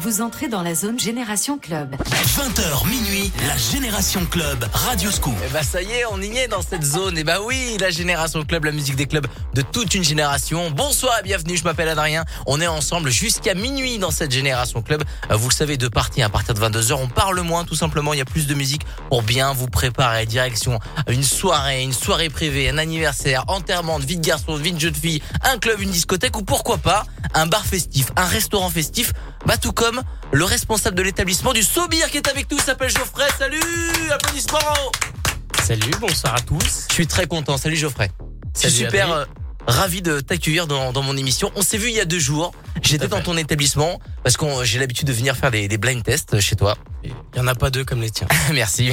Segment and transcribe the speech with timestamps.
[0.00, 1.96] Vous entrez dans la zone Génération Club.
[1.96, 5.34] 20h minuit, la Génération Club, Radio Scoop.
[5.44, 7.18] Et bah ça y est, on y est dans cette zone.
[7.18, 10.70] Et bah oui, la Génération Club, la musique des clubs de toute une génération.
[10.70, 12.24] Bonsoir et bienvenue, je m'appelle Adrien.
[12.46, 15.02] On est ensemble jusqu'à minuit dans cette Génération Club.
[15.32, 18.12] Euh, Vous le savez, deux parties à partir de 22h, on parle moins tout simplement,
[18.14, 22.28] il y a plus de musique pour bien vous préparer direction une soirée, une soirée
[22.30, 25.80] privée, un anniversaire, enterrement de vie de garçon, de vie de jeune fille, un club,
[25.80, 27.04] une discothèque ou pourquoi pas
[27.34, 29.12] un bar festif, un restaurant festif.
[29.46, 29.87] Bah tout comme
[30.32, 33.26] le responsable de l'établissement du Sobir qui est avec nous s'appelle Geoffrey.
[33.38, 34.58] Salut, applaudissements.
[35.62, 36.86] Salut, bonsoir à tous.
[36.88, 37.56] Je suis très content.
[37.56, 38.10] Salut Geoffrey.
[38.54, 39.26] Salut, super Adrien.
[39.68, 41.50] Euh, ravi de t'accueillir dans, dans mon émission.
[41.56, 42.52] On s'est vu il y a deux jours.
[42.82, 46.40] J'étais dans ton établissement parce que j'ai l'habitude de venir faire des, des blind tests
[46.40, 46.76] chez toi.
[47.04, 48.26] Il y en a pas deux comme les tiens.
[48.52, 48.90] Merci.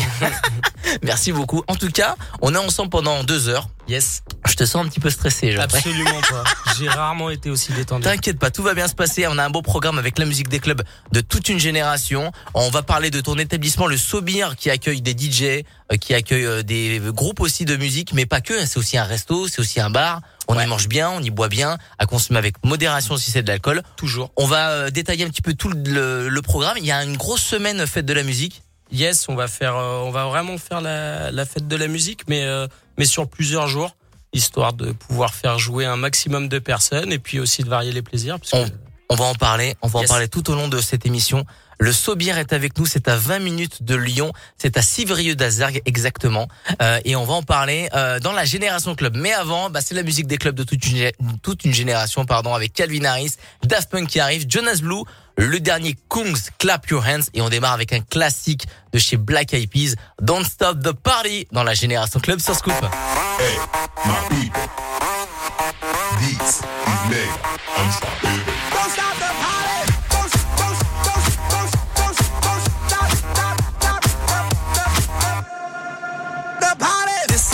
[1.04, 1.64] Merci beaucoup.
[1.68, 3.68] En tout cas, on est ensemble pendant deux heures.
[3.88, 4.24] Yes.
[4.48, 5.56] Je te sens un petit peu stressé.
[5.56, 6.44] Absolument pas.
[6.78, 8.04] J'ai rarement été aussi détendu.
[8.04, 9.28] T'inquiète pas, tout va bien se passer.
[9.28, 10.82] On a un beau programme avec la musique des clubs
[11.12, 12.32] de toute une génération.
[12.54, 16.46] On va parler de ton établissement, le Sobir, qui accueille des DJ, euh, qui accueille
[16.46, 18.66] euh, des groupes aussi de musique, mais pas que.
[18.66, 20.22] C'est aussi un resto, c'est aussi un bar.
[20.48, 23.48] On y mange bien, on y boit bien, à consommer avec modération si c'est de
[23.48, 23.82] l'alcool.
[23.96, 24.32] Toujours.
[24.38, 26.78] On va euh, détailler un petit peu tout le, le programme.
[26.78, 28.62] Il y a une grosse semaine fête de la musique.
[28.92, 32.22] Yes, on va faire, euh, on va vraiment faire la, la fête de la musique,
[32.28, 33.96] mais euh, mais sur plusieurs jours,
[34.34, 38.04] histoire de pouvoir faire jouer un maximum de personnes et puis aussi de varier les
[38.04, 38.40] plaisirs.
[38.40, 38.72] Parce que
[39.10, 40.10] On va en parler, on va Yes.
[40.10, 41.46] en parler tout au long de cette émission.
[41.78, 45.82] Le Sobir est avec nous, c'est à 20 minutes de Lyon, c'est à Civrieux d'Azergue
[45.86, 46.48] exactement,
[46.82, 49.16] Euh, et on va en parler euh, dans la Génération Club.
[49.18, 52.26] Mais avant, bah, c'est la musique des clubs de toute une, gé- toute une génération,
[52.26, 55.04] pardon, avec Calvin Harris, Daft Punk qui arrive, Jonas Blue,
[55.38, 59.54] le dernier Kungs, Clap Your Hands, et on démarre avec un classique de chez Black
[59.54, 62.74] Eyed Peas, Don't Stop the Party, dans la Génération Club sur Scoop.
[62.74, 63.58] Hey,
[64.06, 64.62] my people.
[66.20, 66.62] These
[67.12, 67.38] niggas,
[67.76, 67.90] I'm.
[68.72, 69.66] Don't stop the party.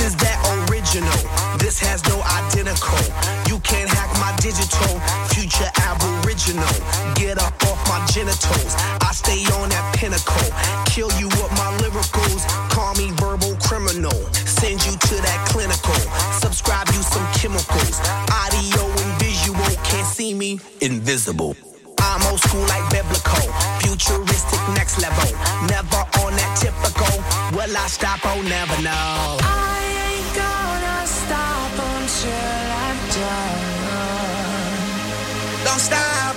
[0.02, 1.22] Is that original.
[1.62, 2.98] This has no identical.
[3.46, 4.98] You can't hack my digital.
[5.30, 6.74] Future aboriginal.
[7.14, 8.74] Get up off my genitals.
[9.06, 10.50] I stay on that pinnacle.
[10.90, 12.50] Kill you with my lyricals.
[12.74, 14.18] Call me verbal criminal.
[14.34, 16.02] Send you to that clinical.
[16.42, 18.02] Subscribe you some chemicals.
[20.56, 20.60] Me.
[20.82, 21.56] Invisible.
[22.00, 23.46] I'm old school like biblical.
[23.80, 25.32] Futuristic next level.
[25.68, 27.14] Never on that typical.
[27.56, 28.20] Will I stop?
[28.24, 29.38] Oh, never know.
[29.42, 33.62] I ain't gonna stop until I'm done.
[35.66, 36.31] Don't stop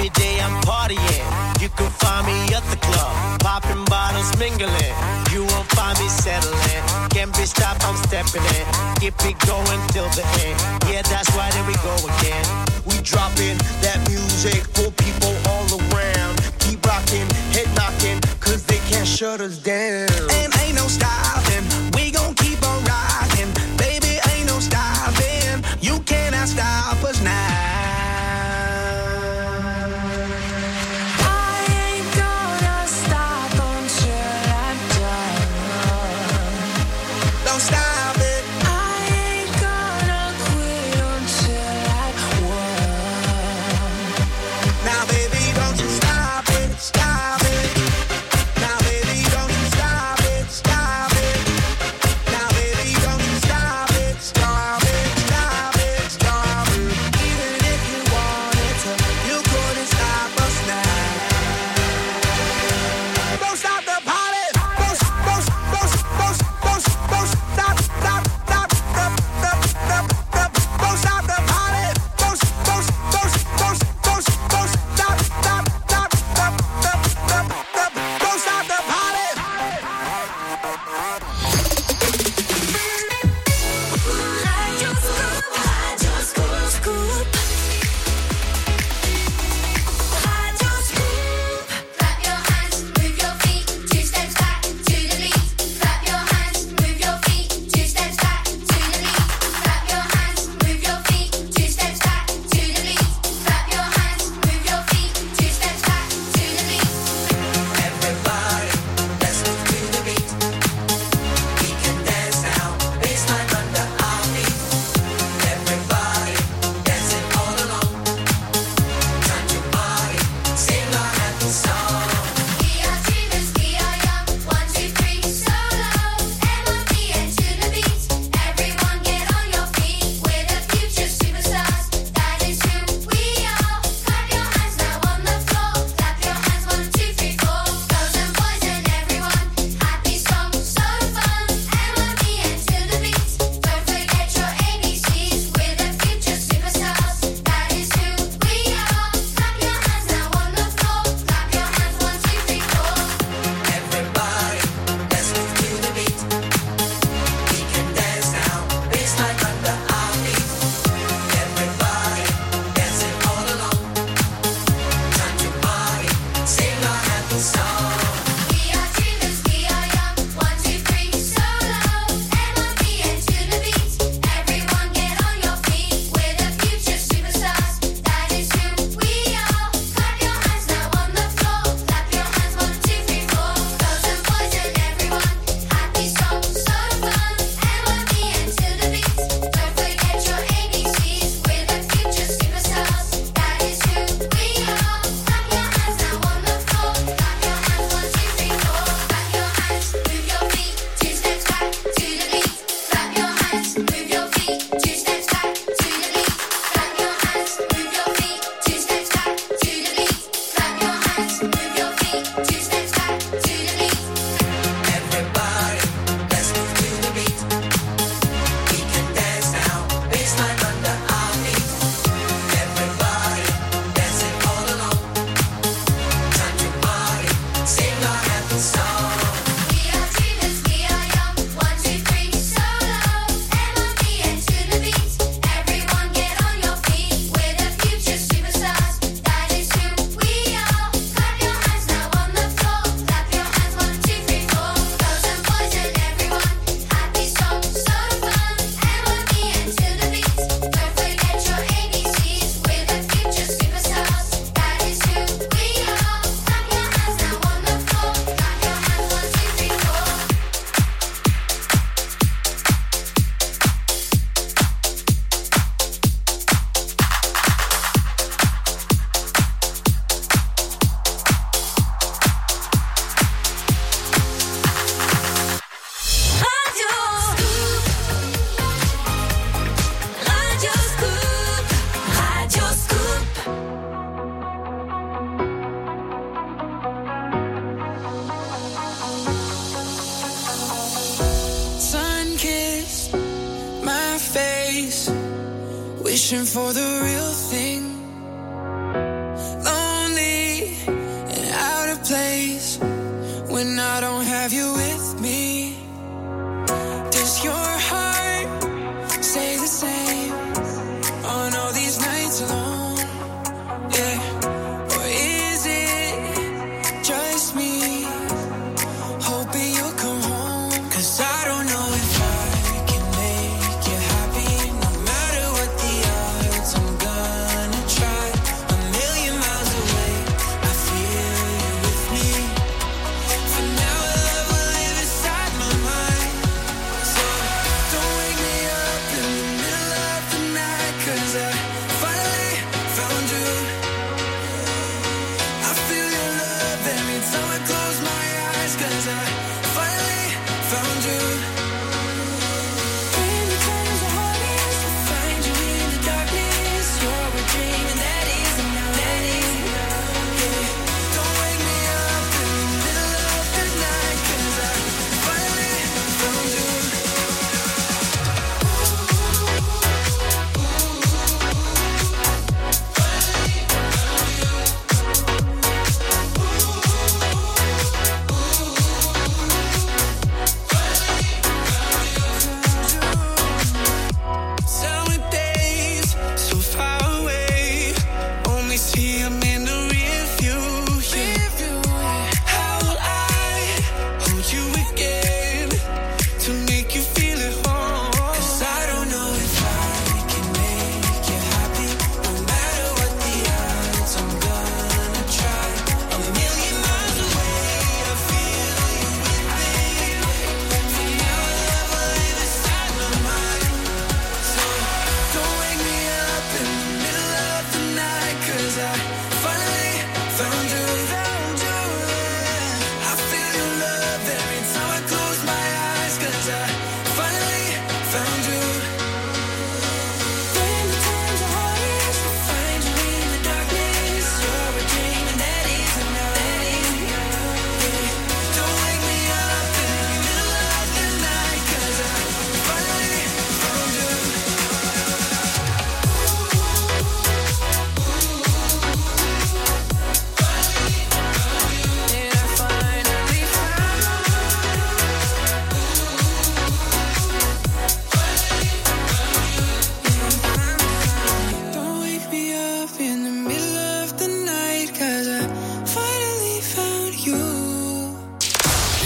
[0.00, 1.60] Every day I'm partying.
[1.60, 4.96] You can find me at the club, popping bottles, mingling.
[5.30, 6.80] You won't find me settling.
[7.10, 8.64] Can't be stopped, I'm stepping in.
[8.96, 10.56] Keep it going till the end.
[10.88, 12.44] Yeah, that's why there we go again.
[12.88, 16.40] We dropping that music for people all around.
[16.60, 20.08] Keep rocking, head knocking, cause they can't shut us down.
[20.32, 21.39] And ain't no stopping,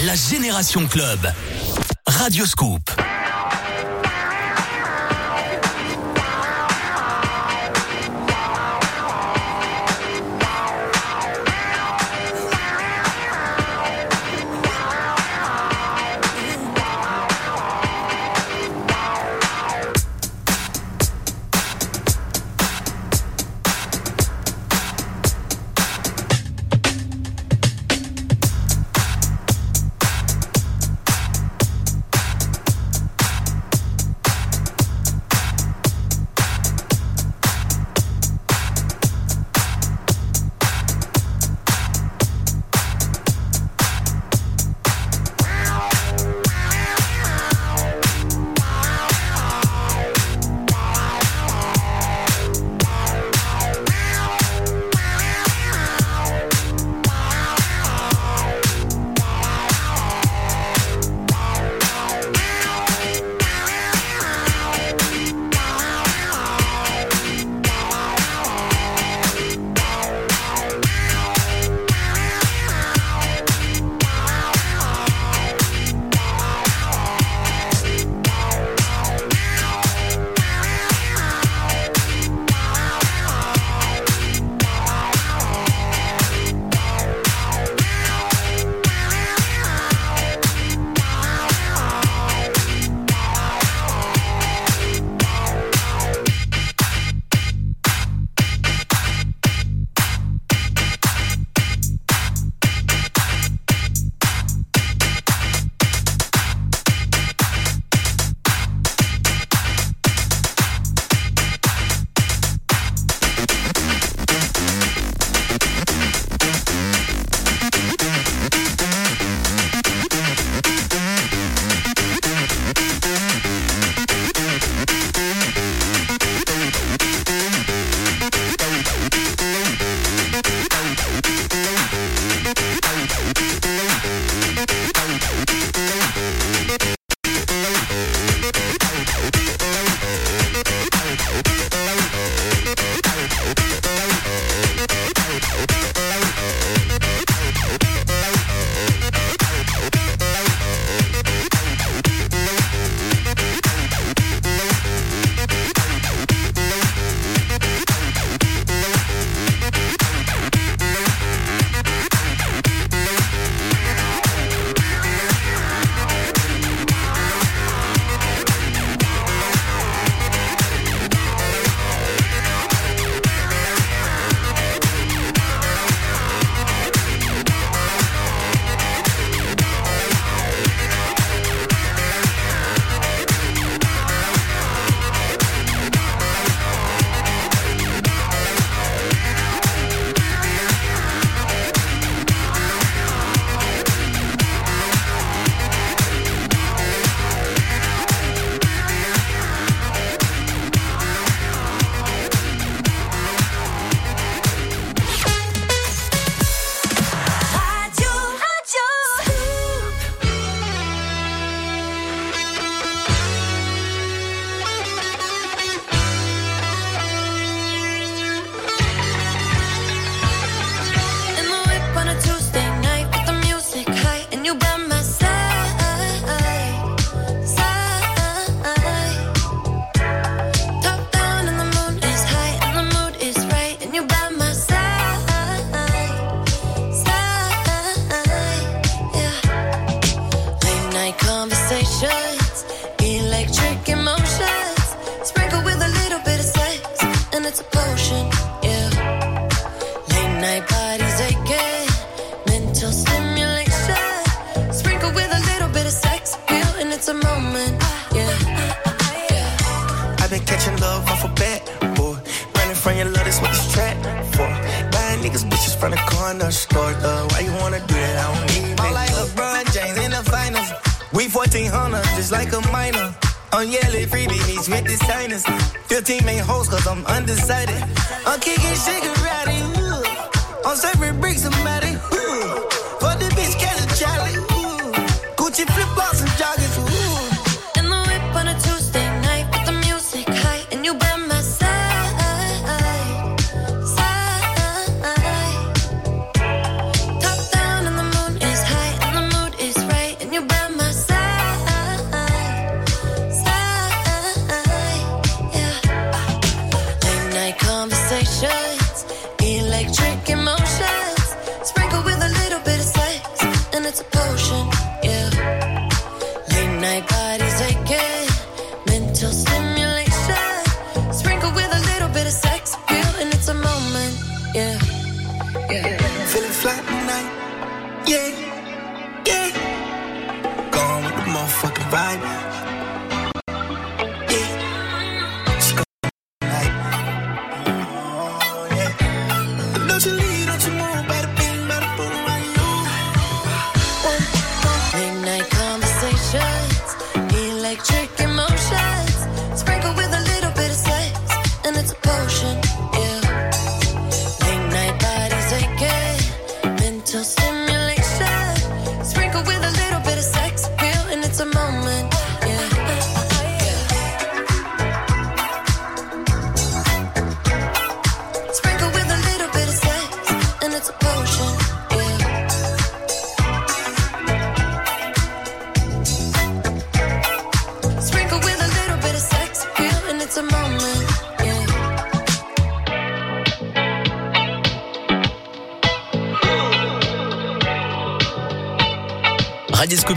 [0.05, 1.19] La Génération Club.
[2.05, 3.04] Radio Scoop.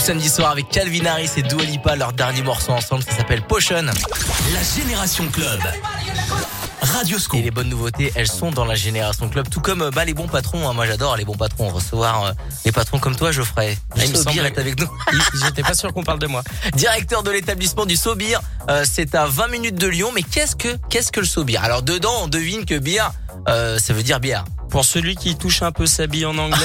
[0.08, 3.84] Samedi soir avec Calvin Harris et Dua Lipa, leur dernier morceau ensemble, ça s'appelle Potion.
[4.54, 5.60] La Génération Club.
[6.80, 7.38] Radio Scoop.
[7.38, 10.14] Et les bonnes nouveautés, elles sont dans la Génération Club, tout comme euh, bah, les
[10.14, 10.66] bons patrons.
[10.66, 10.72] hein.
[10.72, 12.32] Moi j'adore les bons patrons, recevoir euh,
[12.64, 13.76] les patrons comme toi Geoffrey.
[13.90, 14.88] Ah, il me Sobir est avec nous.
[15.44, 16.42] J'étais pas sûr qu'on parle de moi.
[16.72, 18.40] Directeur de l'établissement du Sobir,
[18.70, 20.10] euh, c'est à 20 minutes de Lyon.
[20.14, 23.12] Mais qu'est-ce que qu'est-ce que le Sobir Alors dedans, on devine que bière,
[23.46, 24.46] euh, ça veut dire bière.
[24.70, 26.59] Pour celui qui touche un peu sa bille en anglais.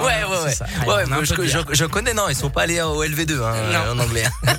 [0.00, 0.86] ouais, ouais, ouais.
[0.86, 4.00] Ouais, un je, connais, non, ils sont pas allés au LV2 hein, Non.
[4.00, 4.24] en anglais.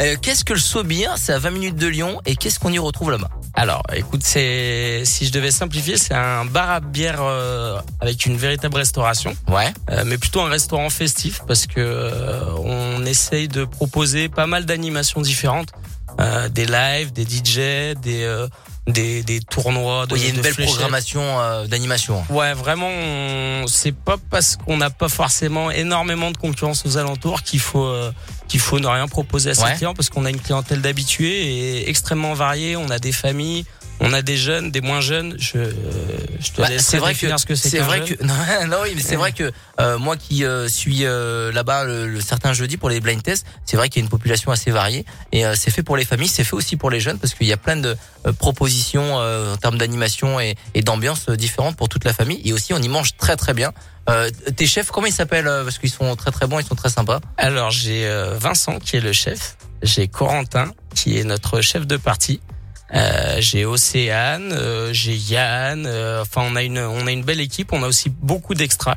[0.00, 2.20] Euh, qu'est-ce que le Sobir C'est à 20 minutes de Lyon.
[2.26, 3.28] Et qu'est-ce qu'on y retrouve là-bas?
[3.54, 8.36] Alors, écoute, c'est si je devais simplifier, c'est un bar à bière euh, avec une
[8.36, 9.72] véritable restauration, Ouais.
[9.90, 14.66] euh, mais plutôt un restaurant festif parce que euh, on essaye de proposer pas mal
[14.66, 15.70] d'animations différentes,
[16.20, 18.48] euh, des lives, des DJ, des euh,
[18.86, 20.06] des, des tournois.
[20.06, 20.74] De, Oui, il y a une belle fléchettes.
[20.74, 22.24] programmation euh, d'animation.
[22.30, 27.42] Ouais, vraiment, on- c'est pas parce qu'on n'a pas forcément énormément de concurrence aux alentours
[27.42, 28.12] qu'il faut euh,
[28.48, 29.74] qu'il faut ne rien proposer à ses Ouais.
[29.74, 31.46] clients parce qu'on a une clientèle d'habitués
[31.82, 32.76] et extrêmement variée.
[32.76, 33.64] On a des familles,
[34.00, 35.36] on a des jeunes, des moins jeunes.
[35.38, 35.58] Je,
[36.40, 37.70] je te Bah, laisse c'est vrai que définir ce que c'est.
[37.70, 38.16] c'est vrai jeune.
[38.18, 38.34] que non,
[38.68, 42.20] non, oui mais c'est vrai que euh, moi qui euh, suis euh, là-bas le, le
[42.20, 45.04] certain jeudi pour les blind tests c'est vrai qu'il y a une population assez variée
[45.32, 47.46] et euh, c'est fait pour les familles c'est fait aussi pour les jeunes parce qu'il
[47.46, 51.76] y a plein de euh, propositions euh, en termes d'animation et, et d'ambiance euh, différentes
[51.76, 53.72] pour toute la famille et aussi on y mange très très bien
[54.08, 56.74] euh, tes chefs comment ils s'appellent euh, parce qu'ils sont très très bons ils sont
[56.76, 61.60] très sympas Alors j'ai euh, Vincent qui est le chef, j'ai Corentin qui est notre
[61.60, 62.40] chef de partie.
[62.94, 65.86] Euh, j'ai Océane, euh, j'ai Yann.
[65.86, 67.72] euh, Enfin, on a une on a une belle équipe.
[67.72, 68.96] On a aussi beaucoup d'extras.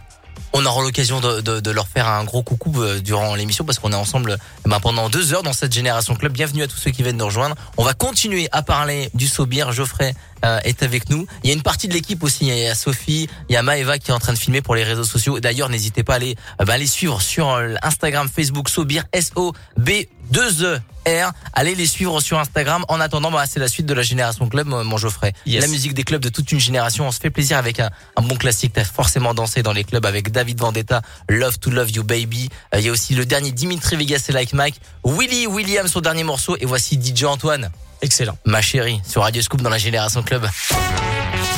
[0.54, 3.80] on aura l'occasion de, de, de leur faire un gros coucou euh, durant l'émission parce
[3.80, 6.34] qu'on est ensemble eh ben, pendant deux heures dans cette génération club.
[6.34, 7.56] Bienvenue à tous ceux qui viennent nous rejoindre.
[7.78, 9.72] On va continuer à parler du Sobir.
[9.72, 10.14] Geoffrey
[10.46, 11.28] euh, est avec nous.
[11.44, 12.48] Il y a une partie de l'équipe aussi.
[12.48, 14.76] Il y a Sophie, il y a Maeva qui est en train de filmer pour
[14.76, 15.40] les réseaux sociaux.
[15.40, 19.90] D'ailleurs, n'hésitez pas à aller, ben, aller suivre sur Instagram, Facebook Sobir S O B
[20.32, 21.32] 2 E R.
[21.54, 22.86] Allez les suivre sur Instagram.
[22.88, 25.34] En attendant, bah, c'est la suite de la génération club, mon Geoffrey.
[25.46, 25.62] Yes.
[25.62, 27.08] La musique des clubs de toute une génération.
[27.08, 28.74] On se fait plaisir avec un, un bon classique.
[28.74, 32.50] T'as forcément dansé dans les clubs avec David Vendetta, Love to Love You Baby.
[32.76, 34.80] Euh, Il y a aussi le dernier Dimitri Vegas et Like Mike.
[35.04, 36.58] Willy William, son dernier morceau.
[36.60, 38.38] Et voici DJ Antoine, Excellent.
[38.46, 40.48] ma chérie, sur Radio Scoop dans la génération club.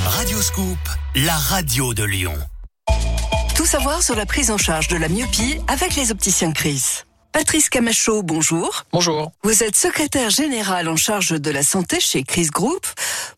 [0.05, 0.77] Radio Scoop,
[1.15, 2.35] la radio de Lyon.
[3.55, 7.03] Tout savoir sur la prise en charge de la myopie avec les opticiens Chris.
[7.31, 8.83] Patrice Camacho, bonjour.
[8.91, 9.31] Bonjour.
[9.43, 12.85] Vous êtes secrétaire général en charge de la santé chez Chris Group.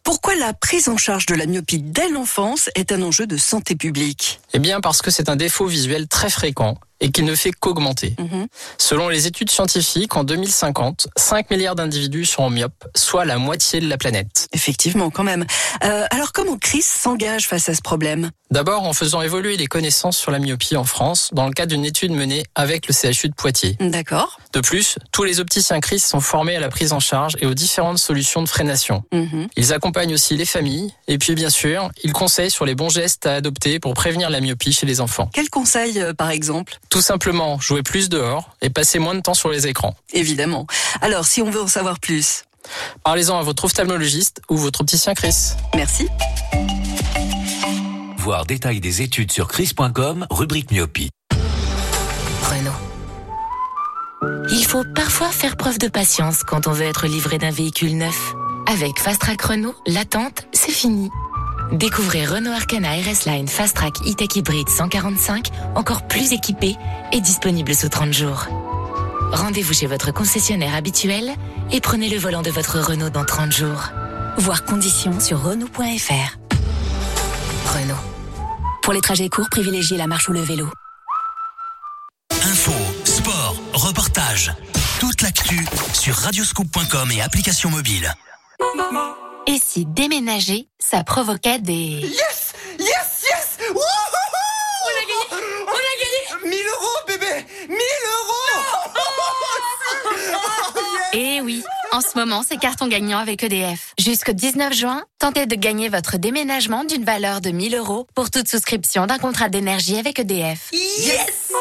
[0.03, 3.75] Pourquoi la prise en charge de la myopie dès l'enfance est un enjeu de santé
[3.75, 4.39] publique?
[4.53, 8.15] Eh bien parce que c'est un défaut visuel très fréquent et qui ne fait qu'augmenter.
[8.17, 8.47] Mhm.
[8.77, 13.89] Selon les études scientifiques, en 2050, 5 milliards d'individus seront myopes, soit la moitié de
[13.89, 14.47] la planète.
[14.53, 15.45] Effectivement, quand même.
[15.83, 18.31] Euh, alors comment Chris s'engage face à ce problème?
[18.51, 21.83] D'abord en faisant évoluer les connaissances sur la myopie en France dans le cadre d'une
[21.83, 23.75] étude menée avec le CHU de Poitiers.
[23.79, 24.39] D'accord.
[24.53, 27.55] De plus, tous les opticiens Chris sont formés à la prise en charge et aux
[27.55, 29.03] différentes solutions de freination.
[29.11, 29.47] Mhm.
[29.57, 33.25] Ils accompagnent aussi les familles et puis bien sûr, ils conseillent sur les bons gestes
[33.25, 35.29] à adopter pour prévenir la myopie chez les enfants.
[35.33, 36.77] Quel conseil, euh, par exemple?
[36.89, 39.95] Tout simplement, jouer plus dehors et passer moins de temps sur les écrans.
[40.13, 40.67] Évidemment.
[41.01, 42.43] Alors, si on veut en savoir plus,
[43.03, 45.53] Parlez-en à votre ophtalmologiste ou votre opticien Chris.
[45.75, 46.07] merci.
[48.17, 51.09] Voir détail des études sur chris.com, rubrique myopie.
[52.43, 52.71] Renault.
[54.49, 58.33] Il faut parfois faire preuve de patience quand on veut être livré d'un véhicule neuf.
[58.65, 61.09] Avec Fast Track Renault, l'attente, c'est fini.
[61.73, 66.75] Découvrez Renault Arcana RS Line Fast Track E-Tech Hybrid 145, encore plus équipé
[67.11, 68.45] et disponible sous 30 jours.
[69.31, 71.33] Rendez-vous chez votre concessionnaire habituel
[71.71, 73.89] et prenez le volant de votre Renault dans 30 jours.
[74.37, 76.37] Voir conditions sur Renault.fr.
[77.65, 77.95] Renault.
[78.83, 80.69] Pour les trajets courts, privilégiez la marche ou le vélo.
[82.29, 84.53] Info, sport, reportage.
[84.99, 88.13] Toute l'actu sur radioscoop.com et application mobile.
[89.47, 91.73] Et si déménager, ça provoquait des...
[91.73, 92.53] Yes!
[92.79, 93.57] Yes Yes!
[93.69, 93.79] Wouhouhou!
[94.85, 95.43] On a gagné!
[95.67, 95.95] On a
[96.41, 96.49] gagné!
[96.49, 97.45] 1000 euros, bébé!
[97.69, 97.79] 1000 euros!
[101.15, 103.93] Eh oui, en ce moment, c'est carton gagnant avec EDF.
[103.99, 108.47] Jusqu'au 19 juin, tentez de gagner votre déménagement d'une valeur de 1000 euros pour toute
[108.47, 110.71] souscription d'un contrat d'énergie avec EDF.
[110.71, 111.51] Yes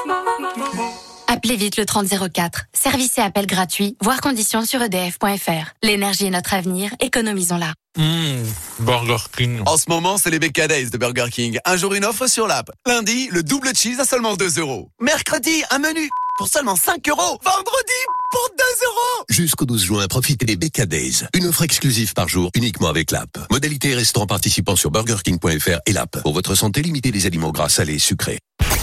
[1.32, 2.66] Appelez vite le 3004.
[2.74, 5.72] Service et appel gratuit, voire conditions sur edf.fr.
[5.82, 7.72] L'énergie est notre avenir, économisons-la.
[7.96, 8.42] Mmh,
[8.80, 9.60] Burger King.
[9.64, 11.58] En ce moment, c'est les BK Days de Burger King.
[11.64, 12.70] Un jour, une offre sur l'app.
[12.86, 14.90] Lundi, le double cheese à seulement 2 euros.
[15.00, 17.38] Mercredi, un menu pour seulement 5 euros.
[17.42, 19.24] Vendredi, pour 2 euros.
[19.30, 21.22] Jusqu'au 12 juin, profitez des BK Days.
[21.32, 23.30] Une offre exclusive par jour, uniquement avec l'app.
[23.50, 26.20] Modalité et restaurant participant sur burgerking.fr et l'app.
[26.20, 28.38] Pour votre santé, limitez les aliments gras, salés et sucrés.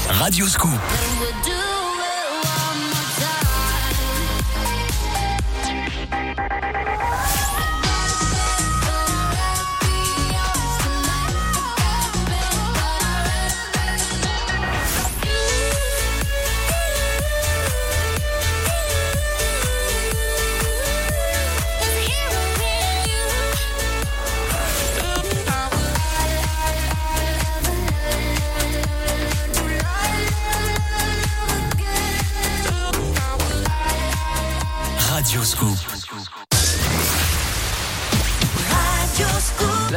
[0.10, 0.72] Radio Scoop.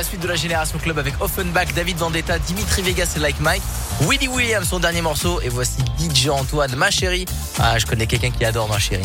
[0.03, 3.62] La suite de la Génération Club avec Offenbach, David Vendetta, Dimitri Vegas et Like Mike.
[4.01, 5.41] Willy Williams, son dernier morceau.
[5.43, 7.25] Et voici DJ Antoine, ma chérie.
[7.61, 9.05] Ah, je connais quelqu'un qui adore ma chérie.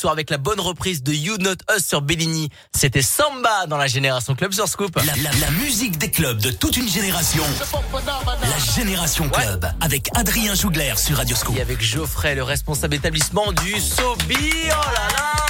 [0.00, 2.48] soir avec la bonne reprise de You Not Us sur Bellini.
[2.74, 4.96] C'était Samba dans la Génération Club sur Scoop.
[4.96, 7.44] La, la- la musique des clubs de toute une génération.
[7.92, 11.56] La Génération Club avec Adrien Jougler sur Radio Scoop.
[11.56, 14.36] Et avec Geoffrey, le responsable établissement du Sobi.
[14.36, 15.49] Oh là là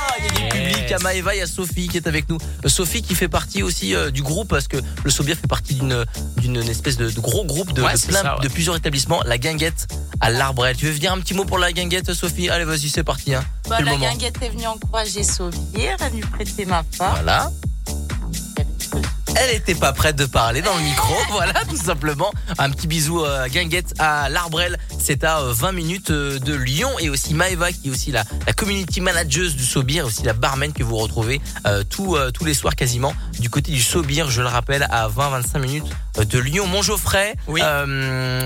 [0.50, 2.38] public à Maëva, il y a Sophie qui est avec nous.
[2.64, 5.74] Euh, Sophie qui fait partie aussi euh, du groupe parce que le Sobir fait partie
[5.74, 6.04] d'une
[6.38, 8.42] d'une espèce de, de gros groupe de, Ouais, de c'est plein ça, ouais.
[8.44, 9.22] de plusieurs établissements.
[9.24, 9.86] La guinguette
[10.20, 10.76] à l'Arbrel.
[10.76, 12.48] Tu veux dire un petit mot pour la guinguette, Sophie?
[12.50, 13.34] Allez, vas-y, c'est parti.
[13.34, 13.44] Hein.
[13.68, 14.10] Bah, la moment.
[14.10, 17.14] guinguette est venue encourager Sauvière, elle lui prêter ma part.
[17.16, 17.50] Voilà.
[19.36, 22.30] Elle était pas prête de parler dans le micro, voilà, tout simplement.
[22.58, 24.78] Un petit bisou à Guinguette à l'Arbrel.
[24.98, 28.24] C'est à euh, 20 minutes euh, de Lyon et aussi Maeva qui est aussi la,
[28.46, 32.44] la community manager du Sobir, aussi la barman que vous retrouvez euh, tous, euh, tous
[32.44, 36.38] les soirs quasiment du côté du Sobir, je le rappelle, à 20-25 minutes euh, de
[36.38, 36.66] Lyon.
[36.66, 37.60] Mon Geoffrey, Oui.
[37.62, 37.86] euh,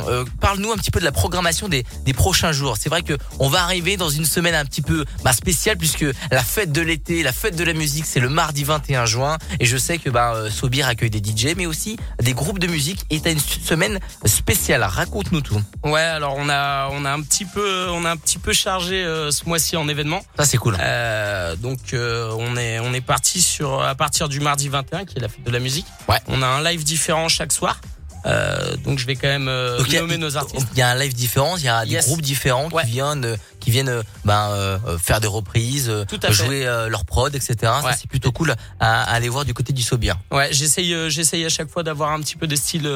[0.08, 2.76] euh, parle-nous un petit peu de la programmation des, des prochains jours.
[2.78, 6.04] C'est vrai que on va arriver dans une semaine un petit peu bah, spéciale puisque
[6.30, 9.64] la fête de l'été, la fête de la musique, c'est le mardi 21 juin et
[9.66, 13.04] je sais que bah, euh, Sobir accueille des DJ mais aussi des groupes de musique
[13.10, 14.82] et t'as une semaine spéciale.
[14.82, 15.60] Raconte-nous tout.
[15.84, 19.04] Ouais, alors on a on a un petit peu on a un petit peu chargé
[19.04, 20.22] euh, ce mois-ci en événements.
[20.38, 20.76] Ça c'est cool.
[20.80, 25.16] Euh, donc euh, on est on est parti sur à partir du mardi 21 qui
[25.18, 25.86] est la fête de la musique.
[26.08, 26.18] Ouais.
[26.28, 27.80] On a un live différent chaque soir.
[28.26, 30.66] Euh, donc je vais quand même euh, Donc, a- nommer nos artistes.
[30.72, 32.06] Il y a un live différent, il y a des Yes.
[32.06, 35.92] groupes différents qui viennent, euh, qui viennent ben, euh, faire des reprises,
[36.30, 37.54] jouer leur prod, etc.
[37.60, 40.16] Ça c'est plutôt cool à, à aller voir du côté du Sobir.
[40.30, 42.90] Ouais, j'essaye j'essaye à chaque fois d'avoir un petit peu des styles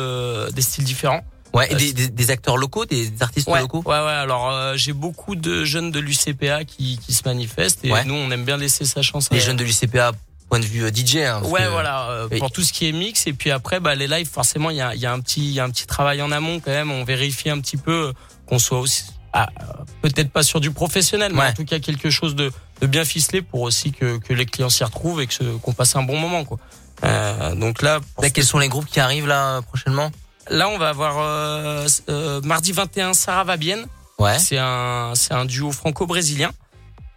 [0.54, 1.22] des styles différents.
[1.54, 3.82] Ouais, et des, des- des acteurs locaux, des artistes Ouais, locaux.
[3.86, 4.10] ouais, ouais.
[4.12, 8.44] Alors j'ai beaucoup de jeunes de l'UCPA qui, qui se manifestent et nous on aime
[8.44, 9.28] bien laisser sa chance.
[9.30, 10.12] Les à- jeunes de l'UCPA,
[10.48, 11.16] point de vue euh, DJ.
[11.18, 12.38] Hein, Ouais, que- voilà, euh, Oui.
[12.38, 14.80] pour tout ce qui est mix et puis après bah les lives forcément il y
[14.80, 16.90] a, y a un petit il y a un petit travail en amont quand même,
[16.90, 18.12] on vérifie un petit peu
[18.46, 19.64] qu'on soit aussi ah, euh,
[20.02, 21.48] peut-être pas sur du professionnel mais Ouais.
[21.48, 24.70] en tout cas quelque chose de, de bien ficelé pour aussi que, que les clients
[24.70, 26.58] s'y retrouvent et que ce- qu'on passe un bon moment quoi.
[27.04, 30.10] Euh, donc là Là, quels sont les groupes qui arrivent là prochainement?
[30.50, 33.86] Là on va avoir euh, euh, mardi 21 Sarah Vabienne.
[34.18, 34.38] Ouais.
[34.38, 36.50] C'est un c'est un duo franco-brésilien.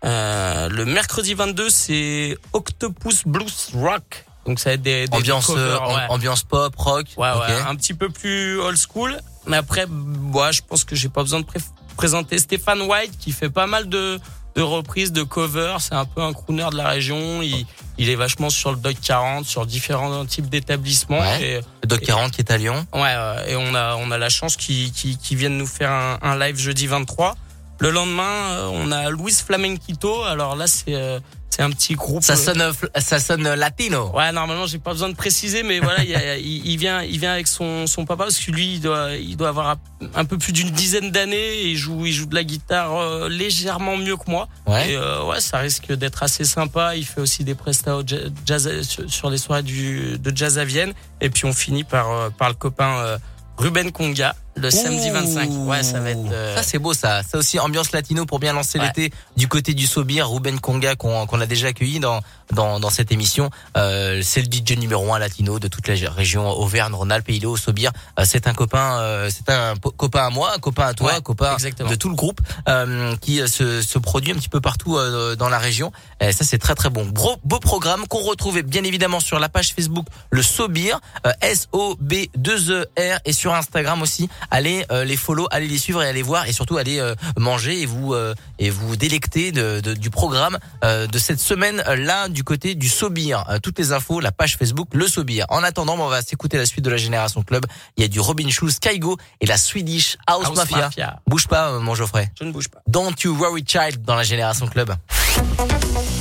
[0.04, 4.26] Euh, le mercredi 22 c'est Octopus Blues Rock.
[4.48, 6.02] Donc ça va être des, des Ambiance, covers, euh, ouais.
[6.10, 7.06] ambiance pop, rock.
[7.18, 9.20] Ouais, ouais, un petit peu plus old school.
[9.46, 11.60] Mais après, ouais, je pense que j'ai pas besoin de pré-
[11.96, 14.20] présenter Stéphane White qui fait pas mal de,
[14.56, 15.80] de reprises, de covers.
[15.82, 17.44] C'est un peu un crooner de la région.
[17.44, 17.68] Il,
[18.00, 21.20] il est vachement sur le Doc 40, sur différents types d'établissements.
[21.20, 21.62] Ouais.
[21.84, 22.84] Le Doc 40 qui est à Lyon.
[22.94, 23.14] Ouais,
[23.48, 26.58] et on a, on a la chance qu'ils qu'ils viennent nous faire un, un live
[26.58, 27.36] jeudi 23.
[27.82, 30.24] Le lendemain, euh, on a Luis Flamenquito.
[30.24, 31.20] Alors là, c'est euh,
[31.50, 32.24] c'est un petit groupe.
[32.24, 32.64] Ça euh, sonne,
[33.00, 34.12] ça sonne latino.
[34.16, 37.02] Ouais, normalement, j'ai pas besoin de préciser, mais voilà, il, y a- il, il vient,
[37.02, 39.78] il vient avec son, son papa parce que lui, il doit, il doit avoir
[40.16, 43.98] un peu plus d'une dizaine d'années et il joue, il joue de la guitare légèrement
[43.98, 44.48] mieux que moi.
[44.68, 44.92] Ouais.
[44.92, 46.96] Et euh, ouais, ça risque d'être assez sympa.
[46.96, 48.04] Il fait aussi des prestats au
[48.46, 48.70] jazz
[49.08, 50.94] sur, les soirées du, de jazz à Vienne.
[51.20, 53.18] Et puis on finit par, par le copain
[53.58, 55.14] Ruben Conga le samedi Ouh.
[55.14, 55.50] 25.
[55.68, 56.20] Ouais, ça va être.
[56.32, 57.24] euh, Ça c'est beau ça.
[57.24, 58.86] Ça aussi ambiance latino pour bien lancer Ouais.
[58.88, 60.30] l'été du côté du Sobir.
[60.30, 62.22] Ruben Conga qu'on a déjà accueilli dans
[62.52, 63.50] dans, dans cette émission.
[63.78, 67.48] Euh, c'est le DJ numéro un latino de toute la région Auvergne-Rhône-Alpes et il est
[67.48, 67.92] au Sobir.
[68.20, 71.16] Euh, c'est un copain, euh, c'est un copain à moi, un copain à toi, Ouais,
[71.18, 71.90] un copain exactement.
[71.90, 74.98] de tout le groupe euh, qui euh, se, se produit un petit peu partout
[75.38, 75.92] dans la région.
[76.20, 77.06] Et ça c'est très très bon.
[77.06, 81.68] Gros beau programme qu'on retrouve bien évidemment sur la page Facebook le Sobir euh, S
[81.72, 82.86] O B 2 E
[83.16, 86.48] R et sur Instagram aussi allez euh, les follow, allez les suivre et allez voir
[86.48, 90.58] et surtout allez euh, manger et vous euh, et vous délecter de, de- du programme
[90.84, 93.44] euh, de cette semaine euh, là du côté du Sobir.
[93.50, 95.46] Euh, toutes les infos, la page Facebook Le Sobir.
[95.50, 97.66] En attendant, on va s'écouter la suite de la Génération Club.
[97.98, 100.78] Il y a du Robin Schulz, Kaigo et la Swedish House, House Mafia.
[100.78, 101.20] Mafia.
[101.28, 102.32] Bouge pas, mon Geoffrey.
[102.40, 102.80] Je ne bouge pas.
[102.88, 104.94] Don't you worry, child, dans la Génération Club.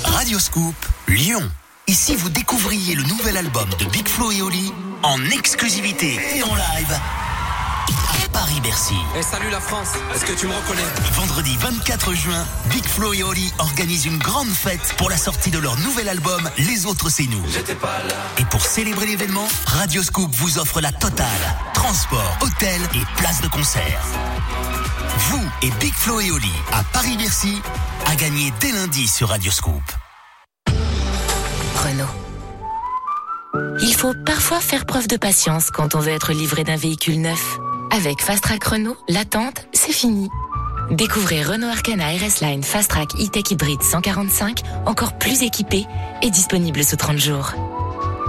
[0.05, 0.75] Radioscoop,
[1.09, 1.49] Lyon.
[1.87, 6.43] Et si vous découvriez le nouvel album de Big Flo et Oli en exclusivité et
[6.43, 6.99] en live
[8.11, 8.97] à Paris-Bercy.
[9.17, 13.23] Et salut la France, est-ce que tu me reconnais Vendredi 24 juin, Big Flo et
[13.23, 17.27] Oli organisent une grande fête pour la sortie de leur nouvel album Les autres c'est
[17.27, 17.43] nous.
[18.39, 21.29] Et pour célébrer l'événement, Radioscoop vous offre la totale.
[21.75, 24.03] Transport, hôtel et place de concert.
[25.17, 27.61] Vous et Big Flo et Oli à Paris-Bercy
[28.07, 29.83] à gagner dès lundi sur Radioscoop.
[31.77, 32.07] Renault.
[33.83, 37.59] Il faut parfois faire preuve de patience quand on veut être livré d'un véhicule neuf.
[37.93, 40.29] Avec Fast Track Renault, l'attente, c'est fini.
[40.93, 45.87] Découvrez Renault Arcana RS Line Fast Track E-Tech Hybrid 145, encore plus équipé
[46.23, 47.53] et disponible sous 30 jours.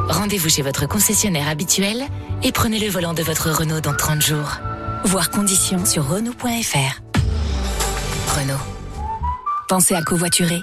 [0.09, 2.03] Rendez-vous chez votre concessionnaire habituel
[2.41, 4.57] et prenez le volant de votre Renault dans 30 jours.
[5.05, 7.01] Voir conditions sur Renault.fr.
[8.35, 8.63] Renault.
[9.67, 10.61] Pensez à covoiturer.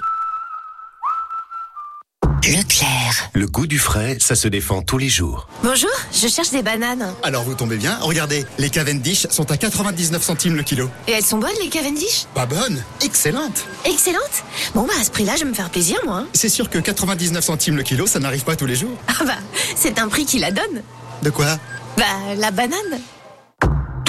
[2.49, 3.29] Leclerc.
[3.33, 5.47] Le goût du frais, ça se défend tous les jours.
[5.61, 7.13] Bonjour, je cherche des bananes.
[7.21, 10.89] Alors vous tombez bien, regardez, les Cavendish sont à 99 centimes le kilo.
[11.07, 12.25] Et elles sont bonnes les Cavendish?
[12.33, 13.65] Pas bonnes, excellentes.
[13.85, 14.43] Excellentes?
[14.73, 16.17] Bon bah à ce prix-là, je vais me faire plaisir moi.
[16.21, 16.27] hein.
[16.33, 18.97] C'est sûr que 99 centimes le kilo, ça n'arrive pas tous les jours.
[19.07, 19.37] Ah bah,
[19.75, 20.81] c'est un prix qui la donne.
[21.21, 21.59] De quoi?
[21.97, 22.03] Bah,
[22.35, 22.99] la banane.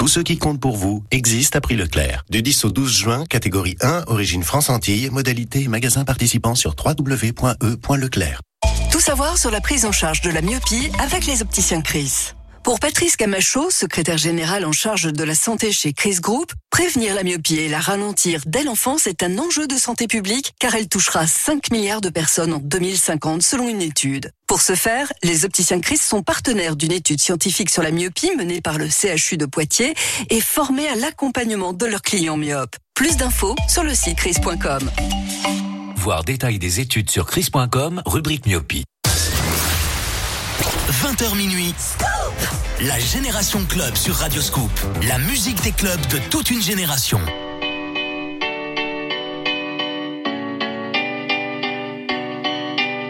[0.01, 2.25] Tout ce qui compte pour vous existe à prix Leclerc.
[2.27, 8.41] Du 10 au 12 juin, catégorie 1, origine France-Antilles, modalité et magasin participant sur www.e.leclerc.
[8.91, 12.33] Tout savoir sur la prise en charge de la myopie avec les opticiens Chris.
[12.63, 17.23] Pour Patrice Camacho, secrétaire général en charge de la santé chez Chris Group, prévenir la
[17.23, 21.25] myopie et la ralentir dès l'enfance est un enjeu de santé publique car elle touchera
[21.25, 24.31] 5 milliards de personnes en 2050 selon une étude.
[24.45, 28.61] Pour ce faire, les opticiens Chris sont partenaires d'une étude scientifique sur la myopie menée
[28.61, 29.95] par le CHU de Poitiers
[30.29, 32.75] et formés à l'accompagnement de leurs clients myopes.
[32.93, 34.91] Plus d'infos sur le site chris.com.
[35.95, 38.83] Voir détail des études sur chris.com, rubrique myopie.
[40.91, 41.73] 20h minuit.
[42.81, 44.71] La Génération Club sur Radioscoop.
[45.07, 47.19] La musique des clubs de toute une génération.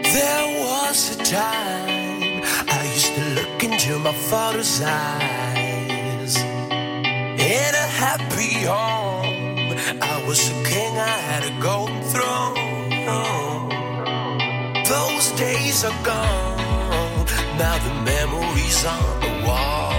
[0.02, 6.36] There was a time I used to look into my father's eyes.
[7.38, 12.52] In a happy home, I was a king, I had a golden throne.
[14.84, 16.71] Those days are gone,
[17.58, 19.92] now the memories on the wall.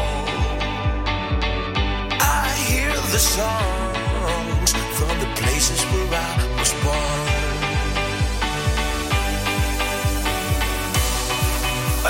[2.19, 7.43] I hear the songs from the places where I was born.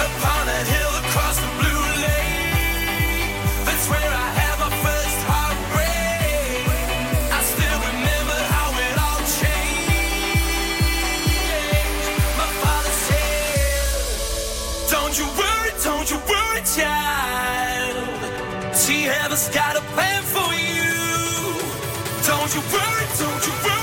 [0.06, 0.43] Upon
[19.34, 20.94] Heaven's got a plan for you.
[22.28, 23.83] Don't you worry, don't you worry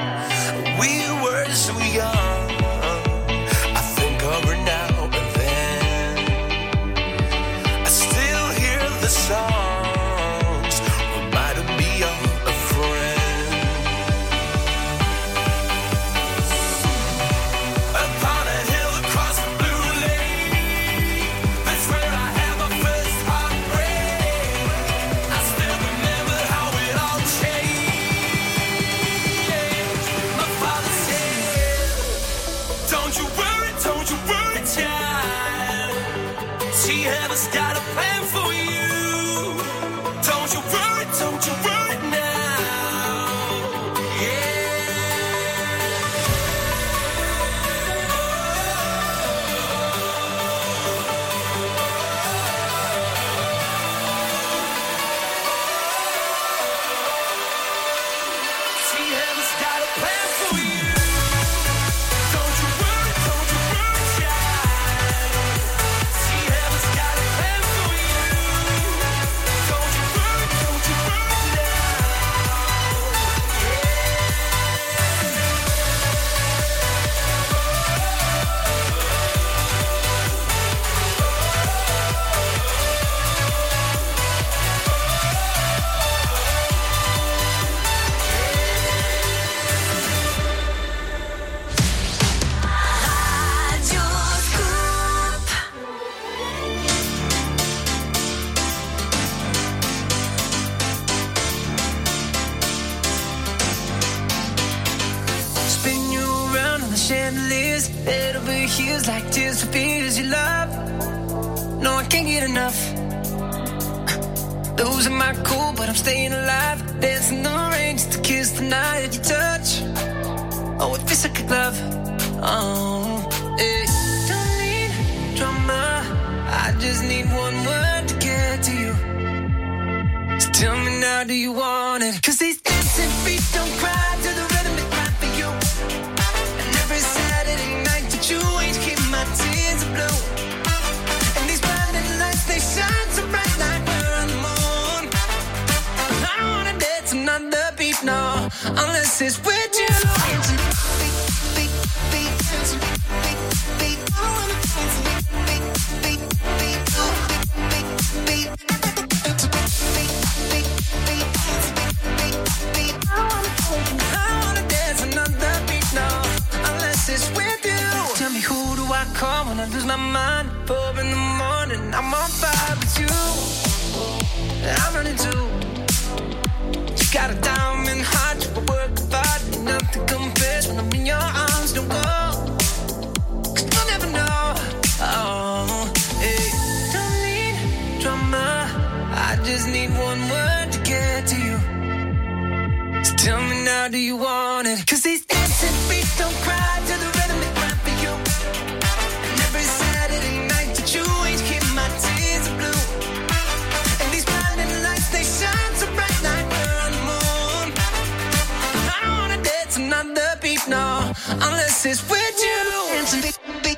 [210.67, 213.70] No, unless it's with you.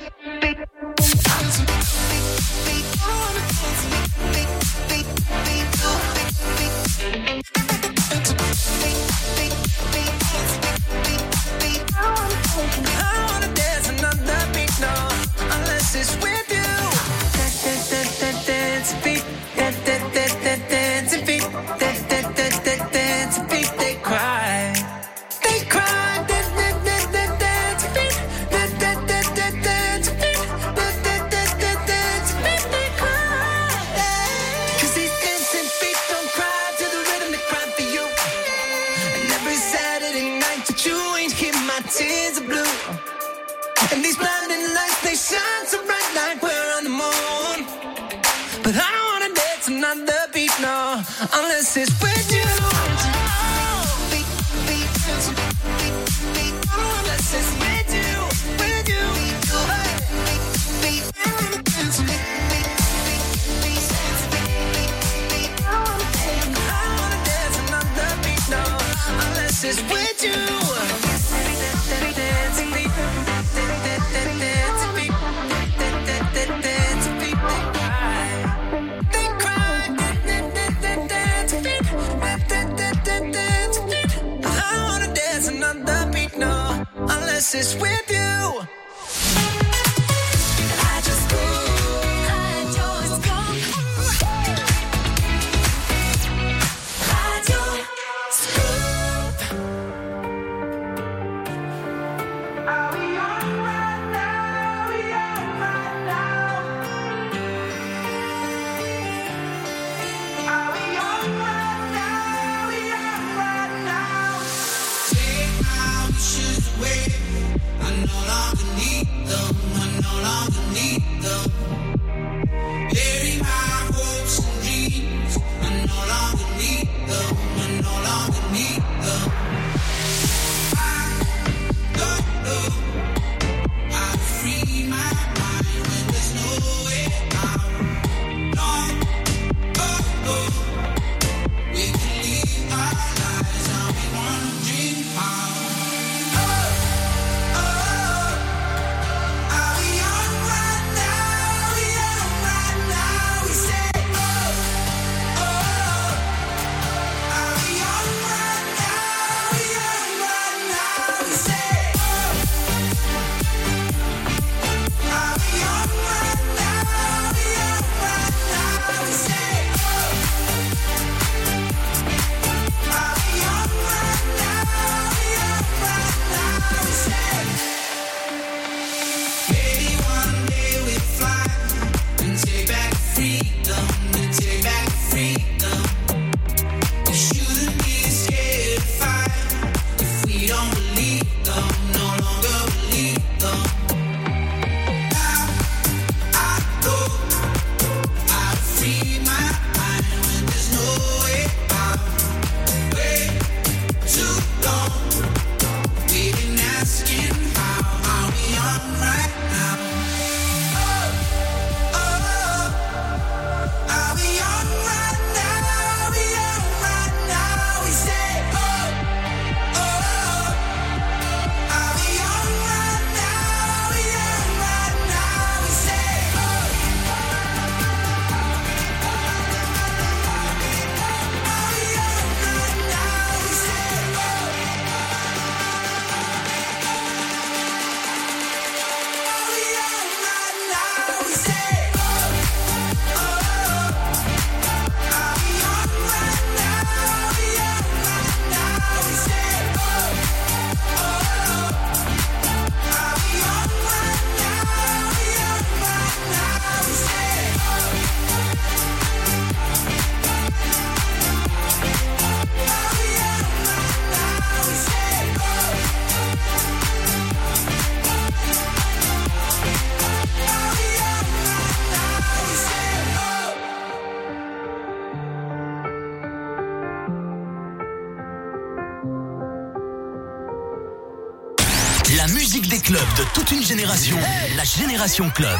[283.46, 284.18] Toute une génération.
[284.56, 285.60] La Génération Club.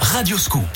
[0.00, 0.66] Radio Scoop.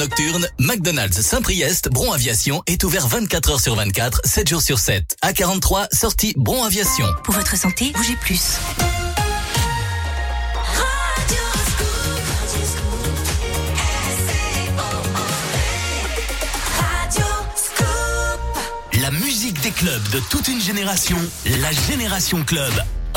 [0.00, 5.16] Nocturnes, McDonald's Saint-Priest, Bron Aviation est ouvert 24 heures sur 24, 7 jours sur 7.
[5.20, 7.04] À 43, sortie Bron Aviation.
[7.22, 8.56] Pour votre santé, bougez plus.
[19.02, 22.72] La musique des clubs de toute une génération, la Génération Club.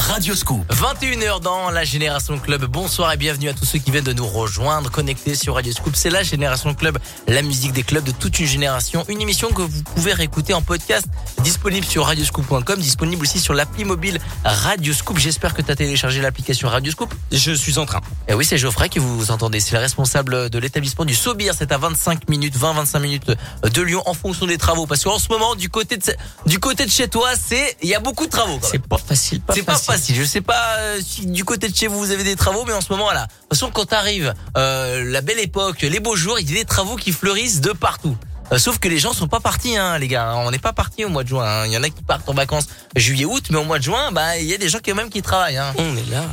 [0.09, 0.65] Radio Scoop.
[0.69, 2.65] 21h dans la Génération Club.
[2.65, 5.95] Bonsoir et bienvenue à tous ceux qui viennent de nous rejoindre, connectés sur Radio Scoop.
[5.95, 6.97] C'est la Génération Club,
[7.27, 9.05] la musique des clubs de toute une génération.
[9.07, 11.07] Une émission que vous pouvez réécouter en podcast,
[11.43, 15.17] disponible sur radioscoop.com, disponible aussi sur l'appli mobile Radio Scoop.
[15.19, 17.13] J'espère que tu as téléchargé l'application Radio Scoop.
[17.31, 17.99] Je suis en train.
[18.27, 19.59] Et oui, c'est Geoffrey qui vous entendez.
[19.59, 21.53] C'est le responsable de l'établissement du Sobir.
[21.57, 23.31] C'est à 25 minutes, 20-25 minutes
[23.63, 24.87] de Lyon en fonction des travaux.
[24.87, 26.03] Parce qu'en ce moment, du côté de,
[26.45, 28.59] du côté de chez toi, c'est, il y a beaucoup de travaux.
[28.61, 29.93] C'est pas facile, pas C'est pas facile.
[29.93, 30.15] facile.
[30.15, 32.73] Je sais pas euh, si du côté de chez vous vous avez des travaux, mais
[32.73, 36.15] en ce moment là, de toute façon quand arrive euh, la belle époque, les beaux
[36.15, 38.15] jours, il y a des travaux qui fleurissent de partout.
[38.53, 40.33] Euh, sauf que les gens sont pas partis, hein, les gars.
[40.37, 41.45] On n'est pas partis au mois de juin.
[41.45, 41.65] hein.
[41.65, 44.11] Il y en a qui partent en vacances juillet, août, mais au mois de juin,
[44.11, 45.57] bah il y a des gens quand même qui travaillent.
[45.57, 45.73] Hein.
[45.77, 46.23] On est là.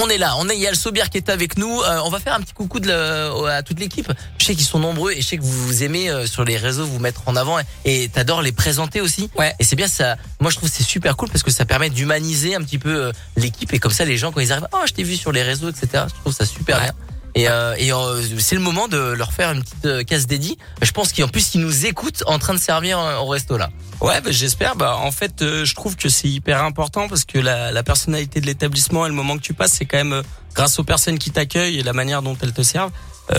[0.00, 1.80] On est là, on est, il y a le Sobir qui est avec nous.
[1.82, 4.12] Euh, on va faire un petit coucou de le- à toute l'équipe.
[4.38, 6.56] Je sais qu'ils sont nombreux et je sais que vous, vous aimez euh, sur les
[6.56, 7.64] réseaux vous mettre en avant et-
[8.04, 9.28] et t'adores les présenter aussi.
[9.36, 9.52] Ouais.
[9.58, 10.14] Et c'est bien ça.
[10.38, 13.12] Moi je trouve c'est super cool parce que ça permet d'humaniser un petit peu euh,
[13.36, 15.42] l'équipe et comme ça les gens quand ils arrivent, oh je t'ai vu sur les
[15.42, 16.04] réseaux etc.
[16.06, 16.92] Je trouve ça super bien.
[17.34, 20.56] Et, euh, et euh, c'est le moment de leur faire une petite euh, case dédiée.
[20.82, 23.70] Je pense qu'en plus ils nous écoutent en train de servir euh, au resto là.
[24.00, 24.76] Ouais, bah, j'espère.
[24.76, 28.40] Bah, en fait, euh, je trouve que c'est hyper important parce que la, la personnalité
[28.40, 30.22] de l'établissement et le moment que tu passes, c'est quand même euh,
[30.54, 32.92] grâce aux personnes qui t'accueillent et la manière dont elles te servent.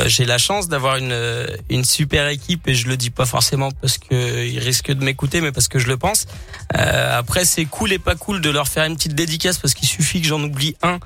[0.05, 1.17] J'ai la chance d'avoir une
[1.67, 5.41] une super équipe et je le dis pas forcément parce que ils risquent de m'écouter,
[5.41, 6.27] mais parce que je le pense.
[6.69, 10.21] Après, c'est cool et pas cool de leur faire une petite dédicace parce qu'il suffit
[10.21, 10.99] que j'en oublie un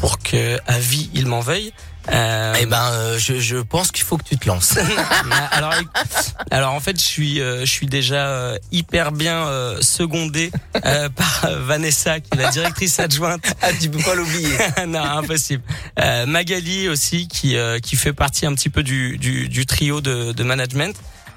[0.00, 1.74] pour que à vie ils m'en veuillent.
[2.12, 4.76] Euh, Eh ben euh, je, je pense qu'il faut que tu te lances.
[5.52, 5.72] alors,
[6.50, 10.50] alors en fait, je suis, euh, je suis déjà euh, hyper bien euh, secondé
[10.84, 13.44] euh, par Vanessa, qui est la directrice adjointe.
[13.62, 14.56] Ah, tu peux pas l'oublier.
[14.86, 15.62] non, impossible.
[15.98, 20.00] Euh, Magali aussi, qui, euh, qui fait partie un petit peu du, du, du trio
[20.00, 20.94] de, de management.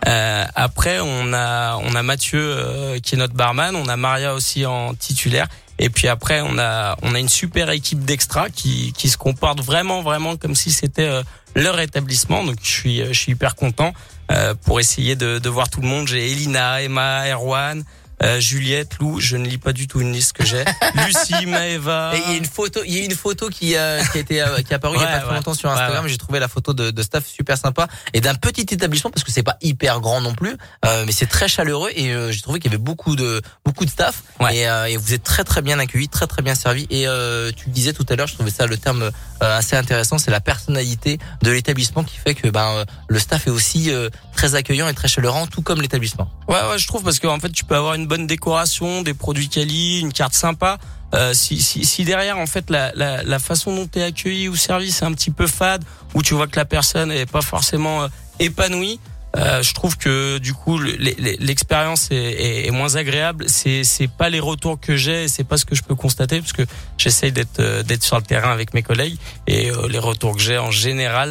[0.07, 4.34] Euh, après, on a, on a Mathieu euh, qui est notre barman, on a Maria
[4.36, 5.47] aussi en titulaire.
[5.80, 9.62] Et puis après, on a, on a une super équipe d'extra qui, qui se comporte
[9.62, 11.24] vraiment, vraiment comme si c'était euh,
[11.56, 12.44] leur établissement.
[12.44, 13.94] Donc, je suis, je suis hyper content
[14.32, 16.08] euh, pour essayer de, de voir tout le monde.
[16.08, 17.84] J'ai Elina, Emma, Erwan.
[18.24, 20.63] Euh, Juliette, Lou, je ne lis pas du tout une liste que j'ai.
[21.05, 22.13] Lucie, Maëva.
[22.15, 24.22] Et il y a une photo, il y a une photo qui, euh, qui a
[24.22, 25.36] été euh, qui est apparue il y a pas très ouais.
[25.36, 26.03] longtemps sur Instagram.
[26.05, 26.09] ouais.
[26.09, 29.32] J'ai trouvé la photo de, de staff super sympa et d'un petit établissement parce que
[29.32, 32.59] c'est pas hyper grand non plus, euh, mais c'est très chaleureux et euh, j'ai trouvé
[32.59, 35.61] qu'il y avait beaucoup de beaucoup de staff et, euh, et vous êtes très très
[35.61, 38.51] bien accueillis, très très bien servis et euh, tu disais tout à l'heure, je trouvais
[38.51, 42.86] ça le terme euh, assez intéressant, c'est la personnalité de l'établissement qui fait que ben
[43.07, 46.30] le staff est aussi euh, très accueillant et très chaleureux, tout comme l'établissement.
[46.47, 49.49] Ouais, ouais, je trouve parce qu'en fait, tu peux avoir une bonne décoration, des produits
[49.49, 50.80] quali, une carte sympa.
[51.14, 54.55] Euh, si, si, si derrière, en fait, la, la, la façon dont t'es accueilli ou
[54.55, 55.84] servi, c'est un petit peu fade,
[56.16, 58.08] où tu vois que la personne est pas forcément euh,
[58.39, 58.99] épanouie.
[59.38, 60.80] euh, je trouve que du coup
[61.39, 63.45] l'expérience est, est- moins agréable.
[63.47, 66.53] C'est c'est pas les retours que j'ai, c'est pas ce que je peux constater parce
[66.53, 66.64] que
[66.97, 70.41] j'essaye d'être euh, d'être sur le terrain avec mes collègues et euh, les retours que
[70.41, 71.30] j'ai en général,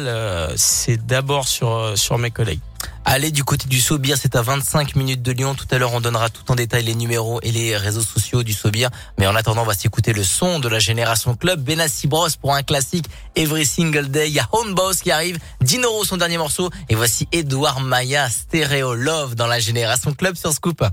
[0.55, 2.61] c'est d'abord sur sur mes collègues.
[3.05, 5.55] Allez du côté du Sobir, c'est à 25 minutes de Lyon.
[5.55, 8.53] Tout à l'heure, on donnera tout en détail les numéros et les réseaux sociaux du
[8.53, 8.89] Sobir.
[9.17, 11.63] Mais en attendant, on va s'écouter le son de la Génération Club.
[11.63, 13.05] Benassi Bros pour un classique
[13.35, 14.27] Every Single Day.
[14.27, 15.39] Il y a Home Boss qui arrive.
[15.61, 16.69] Dinoro, son dernier morceau.
[16.89, 20.83] Et voici Edouard Maya, Stereo Love dans la Génération Club sur Scoop.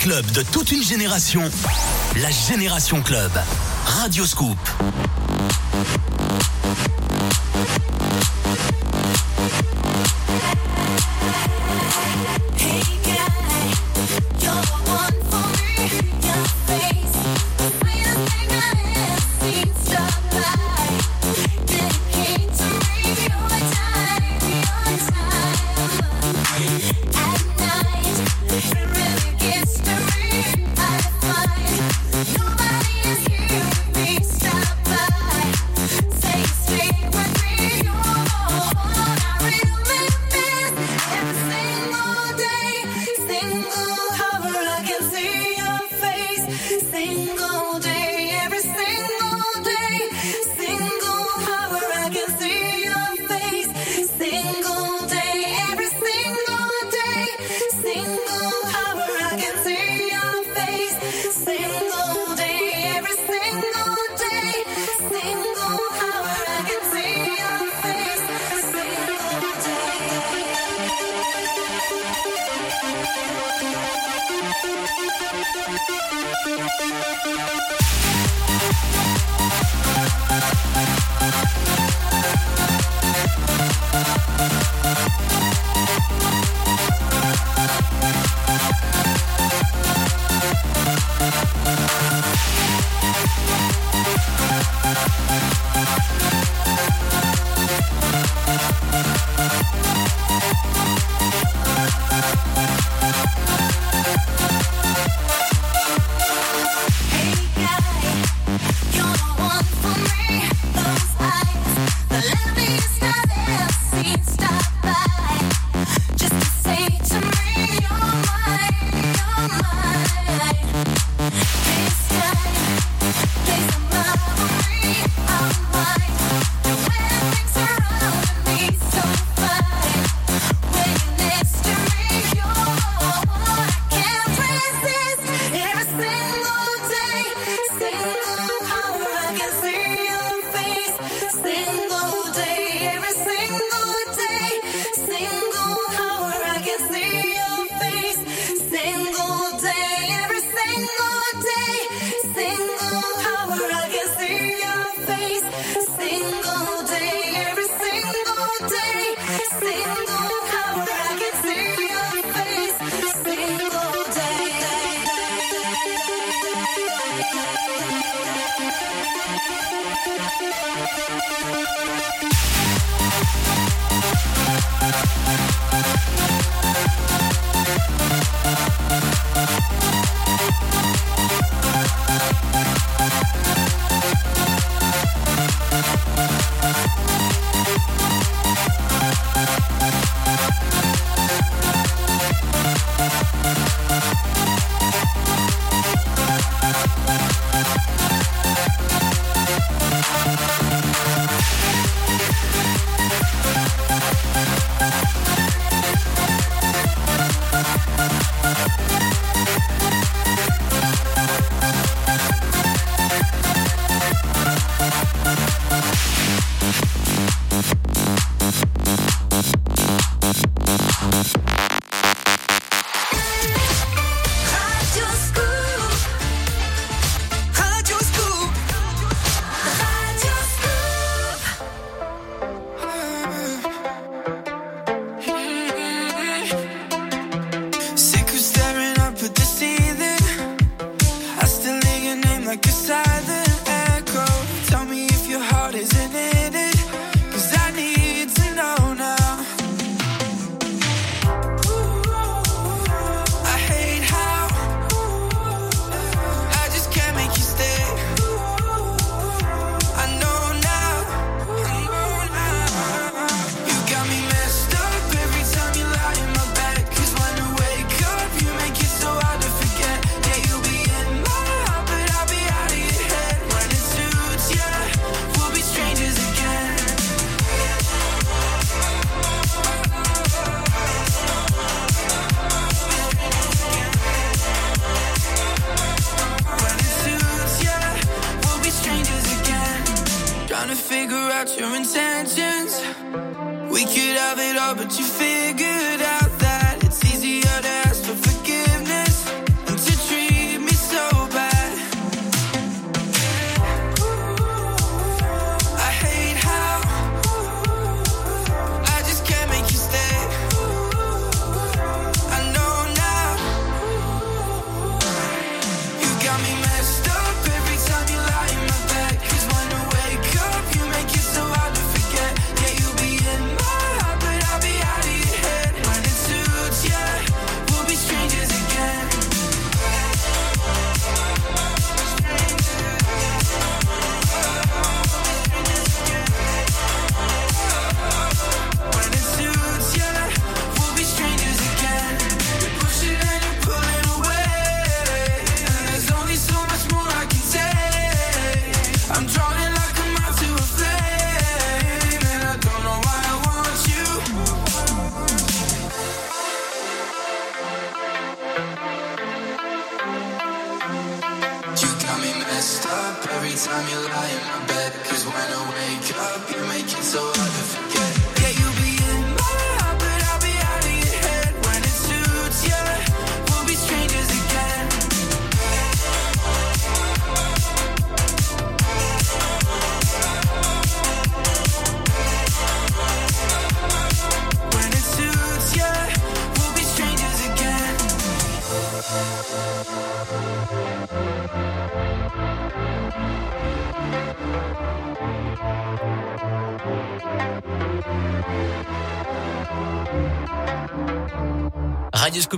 [0.00, 1.42] club de toute une génération,
[2.22, 3.30] la Génération Club.
[3.84, 4.58] Radio Scoop.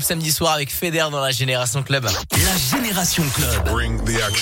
[0.03, 2.05] Scoop samedi soir avec Feder dans la Génération Club.
[2.05, 3.69] La Génération Club.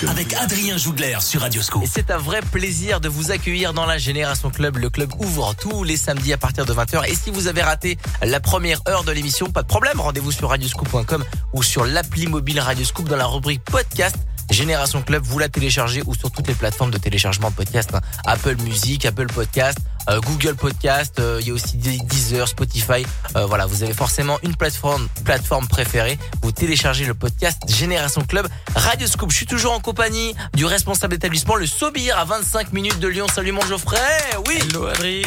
[0.09, 1.83] Avec Adrien Jougler sur Radio Scoop.
[1.83, 4.79] Et c'est un vrai plaisir de vous accueillir dans la Génération Club.
[4.79, 7.07] Le club ouvre tous les samedis à partir de 20h.
[7.11, 10.01] Et si vous avez raté la première heure de l'émission, pas de problème.
[10.01, 14.17] Rendez-vous sur radioscoop.com ou sur l'appli mobile Radio Scoop dans la rubrique podcast.
[14.51, 17.91] Génération Club, vous la téléchargez ou sur toutes les plateformes de téléchargement de podcast.
[17.95, 18.01] hein.
[18.25, 19.79] Apple Music, Apple Podcast,
[20.09, 23.05] Google Podcast, euh, il y a aussi Deezer, Spotify.
[23.37, 26.19] Euh, voilà, vous avez forcément une plateforme, plateforme préférée.
[26.43, 29.31] Vous téléchargez le podcast Génération Club Radio Scoop.
[29.31, 33.27] Je suis toujours en compagnie du responsable d'établissement, le Sobir, à 25 minutes de Lyon.
[33.33, 33.99] Salut mon Geoffrey.
[34.47, 34.59] Oui.
[34.61, 35.25] Hello Adri.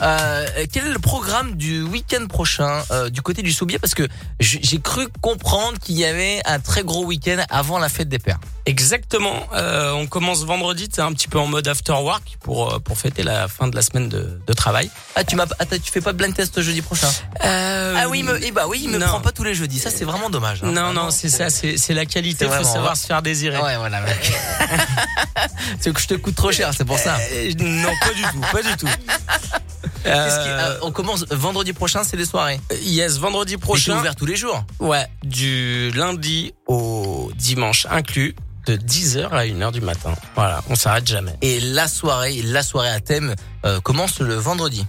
[0.00, 4.08] Euh, quel est le programme du week-end prochain euh, du côté du Soubier Parce que
[4.40, 8.40] j'ai cru comprendre qu'il y avait un très gros week-end avant la fête des pères.
[8.66, 9.46] Exactement.
[9.54, 13.22] Euh, on commence vendredi, c'est un petit peu en mode after work pour pour fêter
[13.22, 14.90] la fin de la semaine de, de travail.
[15.16, 17.08] Ah tu m'as attends, tu fais pas de blind test jeudi prochain?
[17.40, 19.06] Ah oui, il me, eh bah oui, il me non.
[19.06, 19.78] prend pas tous les jeudis.
[19.78, 20.62] Ça c'est vraiment dommage.
[20.64, 20.70] hein.
[20.72, 22.44] Non, non, c'est ça, c'est la qualité.
[22.46, 23.58] Il faut savoir se faire désirer.
[23.58, 24.00] Ouais, voilà.
[24.00, 24.32] mec.
[25.80, 27.16] c'est que je te coûte trop cher, c'est pour ça.
[27.58, 28.88] Non, pas du tout, pas du tout.
[29.82, 32.60] Qui- euh, on commence vendredi prochain, c'est les soirées.
[32.82, 33.98] Yes, vendredi c'est prochain.
[33.98, 34.64] ouvert tous les jours.
[34.80, 38.34] Ouais, du lundi au dimanche inclus,
[38.66, 40.14] de 10h à 1h du matin.
[40.34, 41.34] Voilà, on s'arrête jamais.
[41.42, 43.34] Et la soirée, la soirée à thème
[43.64, 44.84] euh, commence le vendredi.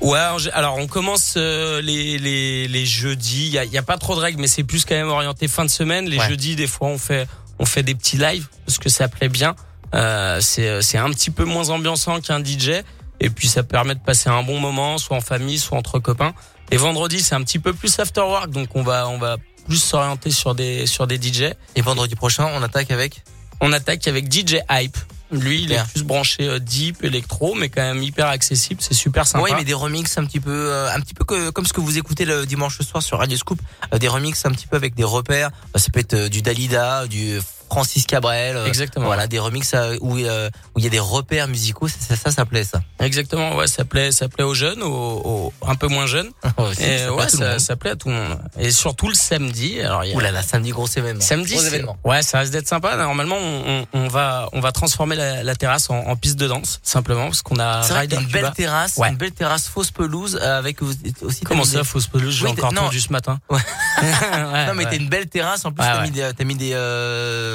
[0.00, 0.18] Ouais,
[0.54, 3.46] alors on commence euh, les, les, les jeudis.
[3.48, 5.46] Il y a, y a pas trop de règles, mais c'est plus quand même orienté
[5.48, 6.06] fin de semaine.
[6.06, 6.28] Les Ouais.
[6.28, 7.26] jeudis, des fois, on fait
[7.58, 9.54] on fait des petits lives parce que ça plaît bien.
[9.94, 12.82] Euh, c'est c'est un petit peu moins ambiançant qu'un DJ,
[13.20, 16.34] et puis ça permet de passer un bon moment, soit en famille, soit entre copains.
[16.70, 19.36] Et vendredi, c'est un petit peu plus after work, donc on va on va
[19.66, 21.52] plus s'orienter sur des sur des DJ.
[21.76, 23.22] Et vendredi prochain, on attaque avec
[23.60, 24.96] On attaque avec DJ Hype.
[25.30, 28.80] Lui, il est plus branché euh, deep, électro, mais quand même hyper accessible.
[28.82, 29.42] C'est super sympa.
[29.44, 31.80] Ouais, mais des remixes un petit peu, euh, un petit peu que- comme ce que
[31.80, 33.58] vous écoutez le dimanche soir sur Radio Scoop,
[33.92, 35.50] euh, des remixes un petit peu avec des repères.
[35.74, 38.56] Euh, Ça peut être du Dalida, du Francis Cabrel.
[38.56, 39.06] euh, Exactement.
[39.06, 41.88] Voilà, des remixes euh, où euh, où il y a des repères musicaux.
[41.88, 42.80] Ça, ça, ça, plaît ça.
[43.00, 44.88] Exactement, ouais, ça plaît, ça plaît aux jeunes, aux,
[45.24, 46.28] aux un peu moins jeunes.
[46.56, 48.38] Aussi, Et ça ouais, ça, plaît à tout le monde.
[48.58, 49.80] Et surtout le samedi.
[49.80, 51.20] Alors, a- Ouh là là, samedi gros événement.
[51.20, 51.96] Samedi, gros événement.
[52.04, 52.96] ouais, ça risque d'être sympa.
[52.96, 56.46] Normalement, on, on, on va, on va transformer la, la terrasse en, en piste de
[56.46, 58.40] danse, simplement, parce qu'on a C'est une Cuba.
[58.42, 59.08] belle terrasse, Ouais.
[59.08, 61.40] une belle terrasse fausse pelouse avec aussi.
[61.44, 62.34] Comment ça, des- fausse pelouse?
[62.34, 63.40] J'ai Oui, encore entendu ce matin.
[64.66, 67.53] Non mais t'as une belle terrasse en plus t'as mis des t'as mis des euh,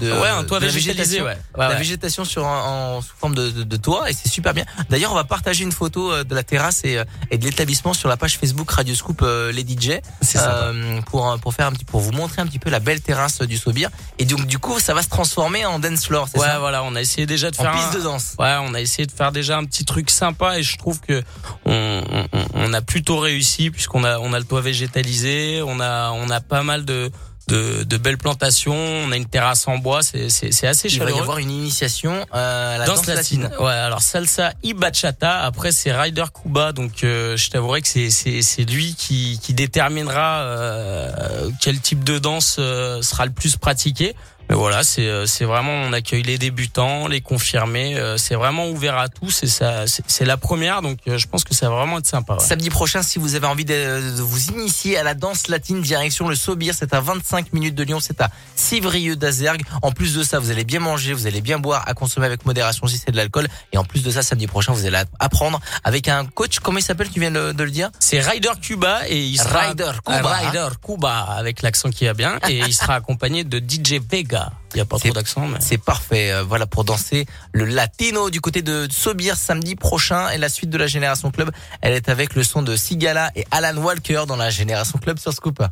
[0.00, 1.30] de Ouais, un toit de la végétalisé, végétation, ouais.
[1.56, 1.76] Ouais, la ouais.
[1.78, 2.62] végétation sur un-
[2.96, 4.64] en sous forme de, de, de toit et c'est super bien.
[4.90, 7.92] D'ailleurs on va partager une photo euh, de la terrasse et, euh, et de l'établissement
[7.94, 10.50] sur la page Facebook Radio Scoop euh, les DJ C'est sympa.
[10.64, 13.40] euh, pour pour faire un petit pour vous montrer un petit peu la belle terrasse
[13.42, 16.46] du Sobir et donc du coup ça va se transformer en dance floor c'est Ouais,
[16.46, 16.58] ça?
[16.58, 18.34] voilà, on a essayé déjà de En faire piste un- de danse.
[18.38, 21.22] Ouais, on a essayé de faire déjà un petit truc sympa et je trouve que
[21.64, 22.02] on,
[22.32, 26.30] on, on a plutôt réussi puisqu'on a on a le toit végétalisé, on a on
[26.30, 27.10] a pas mal de
[27.48, 30.98] de, de belles plantations, on a une terrasse en bois, c'est c'est c'est assez il
[30.98, 31.22] va y chaleureux.
[31.22, 33.42] avoir une initiation euh, à la Danse danse, latine.
[33.42, 33.64] latine.
[33.64, 35.40] Ouais, alors salsa y bachata.
[35.40, 39.54] Après c'est Ryder Kuba, donc euh, je t'avouerai que c'est c'est c'est lui qui qui
[39.54, 44.14] déterminera euh, quel type de danse euh, sera le plus pratiqué.
[44.48, 47.96] Mais voilà, c'est euh, c'est vraiment on accueille les débutants, les confirmés.
[47.96, 51.44] euh, c'est vraiment ouvert à tous et ça c'est la première, donc euh, je pense
[51.44, 52.34] que ça va vraiment être sympa.
[52.34, 52.40] ouais.
[52.40, 53.74] Samedi prochain, si vous avez envie de,
[54.16, 57.82] de vous initier à la danse latine, direction le Sobir, c'est à 25 minutes de
[57.82, 59.62] Lyon, c'est à Civrieux d'Azergue.
[59.82, 62.46] En plus de ça, vous allez bien manger, vous allez bien boire, à consommer avec
[62.46, 63.48] modération si c'est de l'alcool.
[63.72, 66.82] Et en plus de ça, samedi prochain, vous allez apprendre avec un coach, comment il
[66.82, 67.90] s'appelle, tu viens de, de le dire?
[67.98, 70.32] C'est Ryder Cuba et il sera Ryder Cuba.
[70.36, 74.37] Ryder Cuba avec l'accent qui va bien et il sera accompagné de DJ Vega.
[74.74, 78.30] Il y a pas trop d'accent mais C'est parfait, euh, voilà pour danser le latino
[78.30, 80.28] du côté de Sobir samedi prochain.
[80.30, 81.50] Et la suite de la Génération Club,
[81.80, 85.32] elle est avec le son de Sigala et Alan Walker dans la Génération Club sur
[85.32, 85.62] Scoop.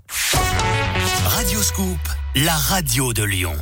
[1.27, 1.99] Radio Scoop,
[2.37, 3.57] la radio de Lyon.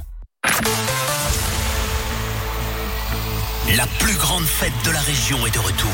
[3.76, 5.90] La plus grande fête de la région est de retour.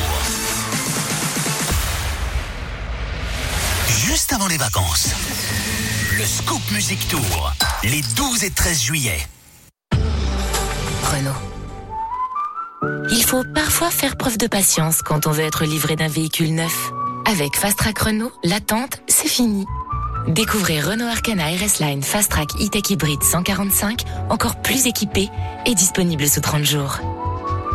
[3.89, 5.11] Juste avant les vacances,
[6.19, 9.19] le Scoop Music Tour, les 12 et 13 juillet.
[11.03, 11.31] Renault.
[13.11, 16.91] Il faut parfois faire preuve de patience quand on veut être livré d'un véhicule neuf.
[17.25, 19.65] Avec Fast Track Renault, l'attente, c'est fini.
[20.29, 25.31] Découvrez Renault Arcana RS Line Fast Track E-Tech Hybrid 145, encore plus équipé
[25.65, 26.99] et disponible sous 30 jours.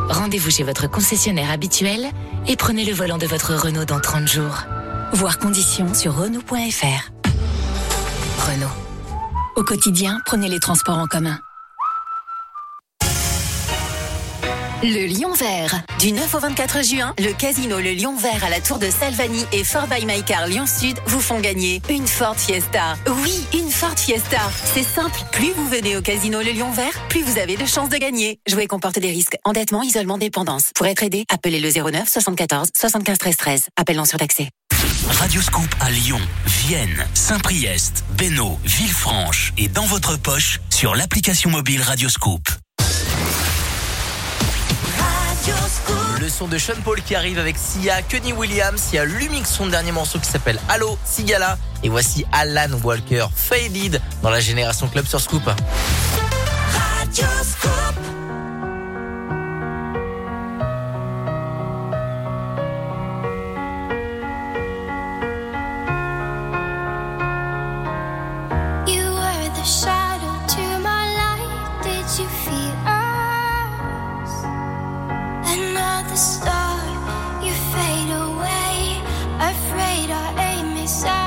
[0.10, 2.12] Rendez-vous chez votre concessionnaire habituel
[2.48, 4.66] et prenez le volant de votre Renault dans 30 jours.
[5.14, 7.12] Voir conditions sur Renault.fr.
[8.48, 8.85] Renault.
[9.56, 11.40] Au quotidien, prenez les transports en commun.
[14.84, 15.82] Le Lion Vert.
[16.00, 19.46] Du 9 au 24 juin, le casino Le Lion Vert à la tour de Salvani
[19.54, 22.96] et Fort by My Car Lyon Sud vous font gagner une Ford Fiesta.
[23.24, 24.42] Oui, une Ford Fiesta.
[24.74, 25.18] C'est simple.
[25.32, 28.40] Plus vous venez au casino Le Lion Vert, plus vous avez de chances de gagner.
[28.48, 29.38] Jouer comporte des risques.
[29.46, 30.72] Endettement, isolement, dépendance.
[30.76, 33.68] Pour être aidé, appelez le 09 74 75 13 13.
[33.78, 34.50] Appel non surtaxé.
[35.10, 42.48] Radioscoop à Lyon, Vienne, Saint-Priest, Bénaud, Villefranche et dans votre poche sur l'application mobile Radioscoop.
[46.20, 49.50] Le son de Sean Paul qui arrive avec Sia, Kenny Williams, il y a Lumix,
[49.50, 51.58] son dernier morceau qui s'appelle Allo, Sigala.
[51.84, 55.44] Et voici Alan Walker, Faded dans la Génération Club sur Scoop.
[57.16, 58.25] You
[76.16, 76.80] Star,
[77.44, 79.02] you fade away.
[79.38, 81.25] Afraid our aim is out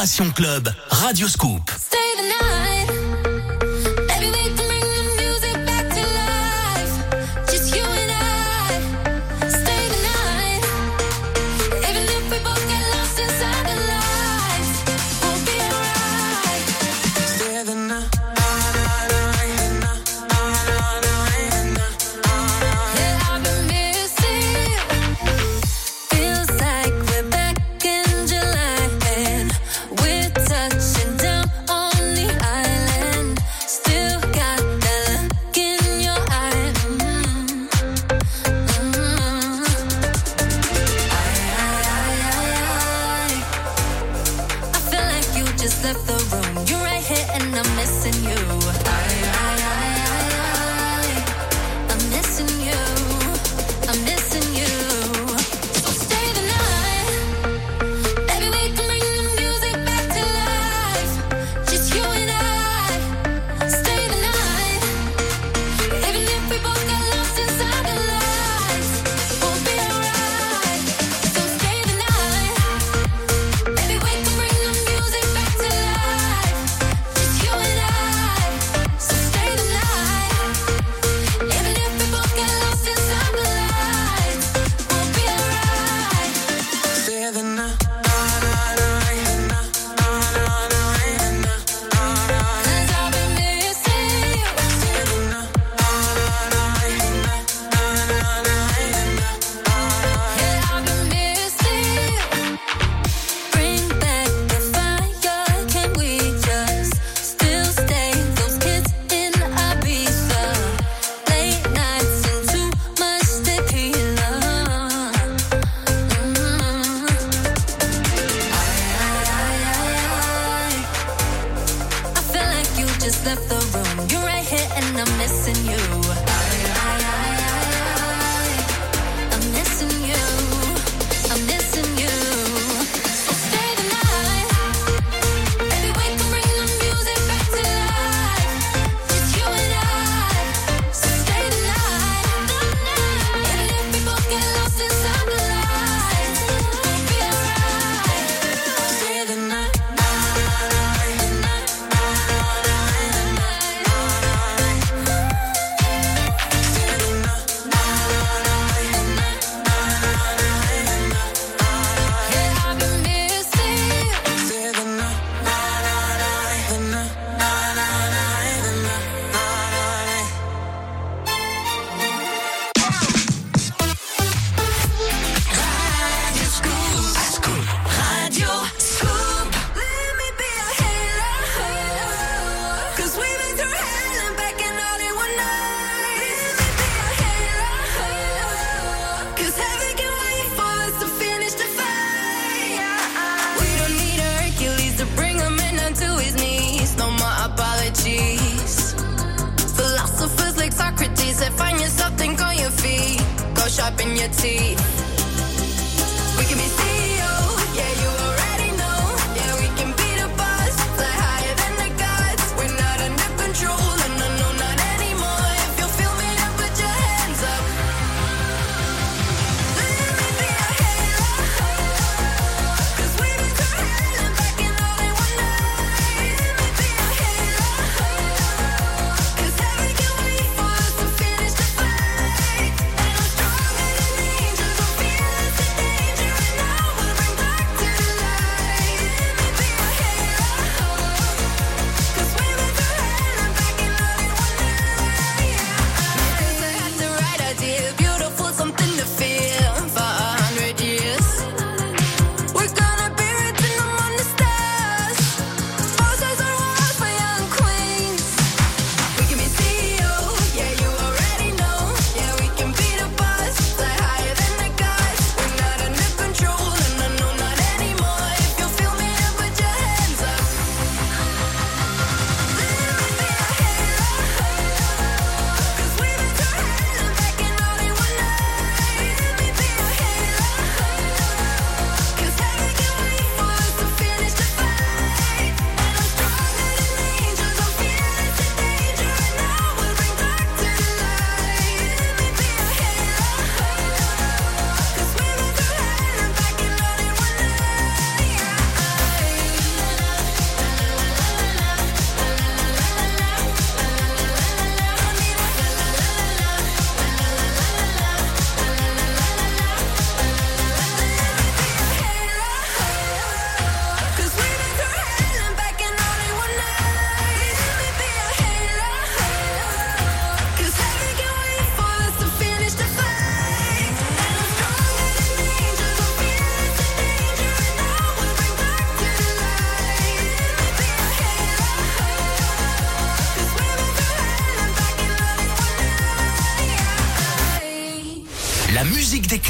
[0.00, 1.70] Génération Club Radioscoop.
[1.76, 1.79] Stay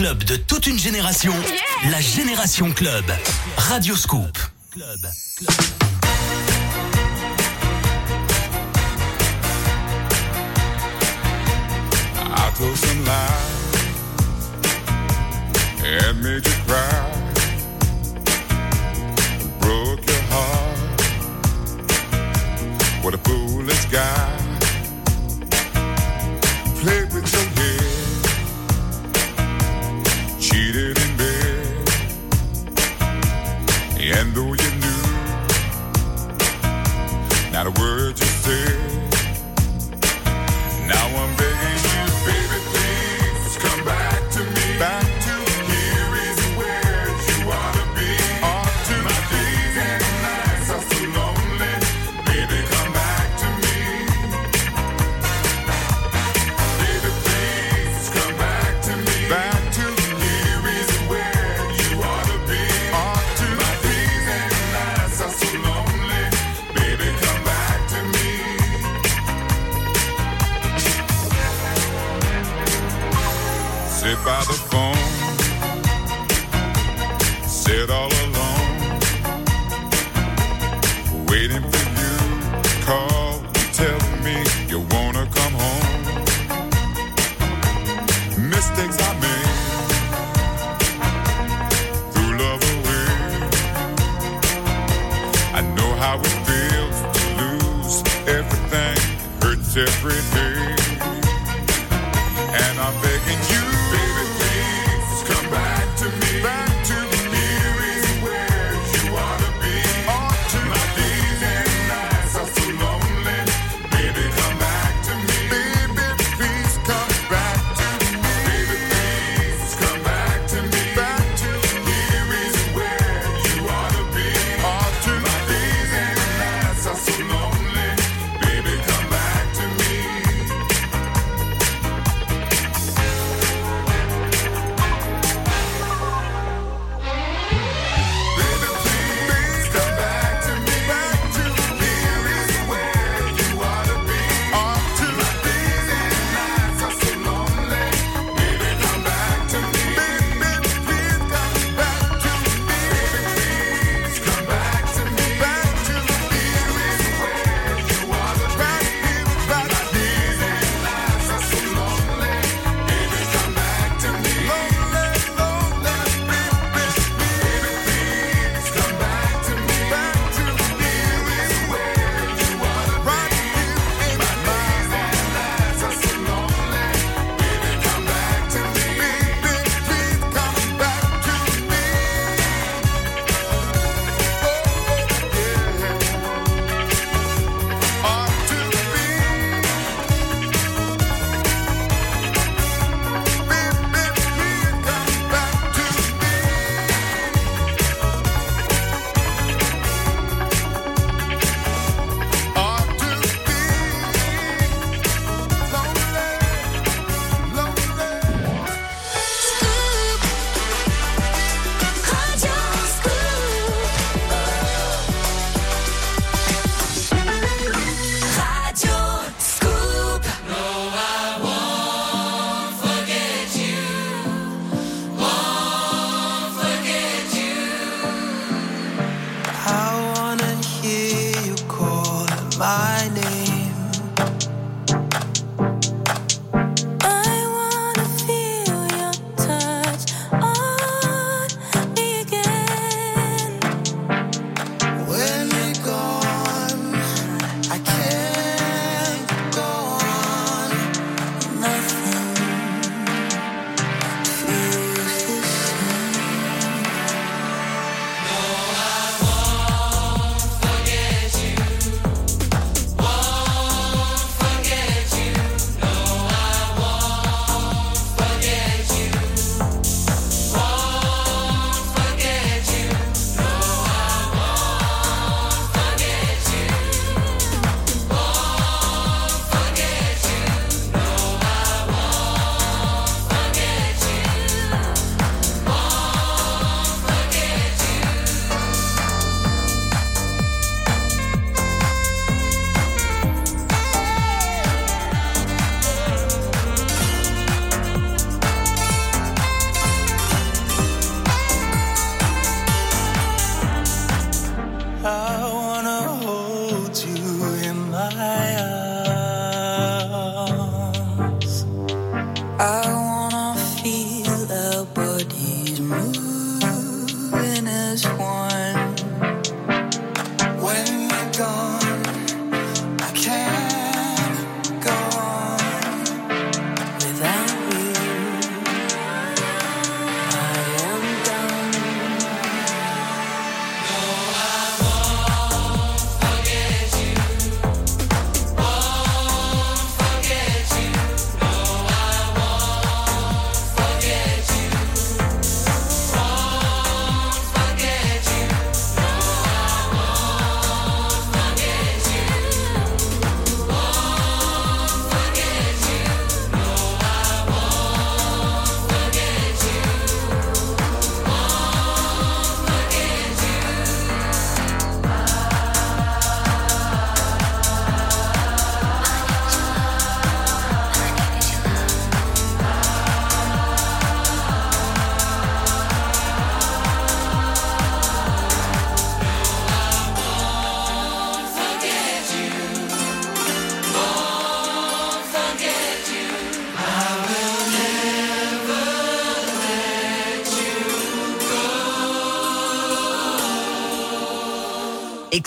[0.01, 1.35] club de toute une génération,
[1.91, 3.05] la Génération Club.
[3.59, 4.39] Radioscoop.
[4.71, 4.99] Club.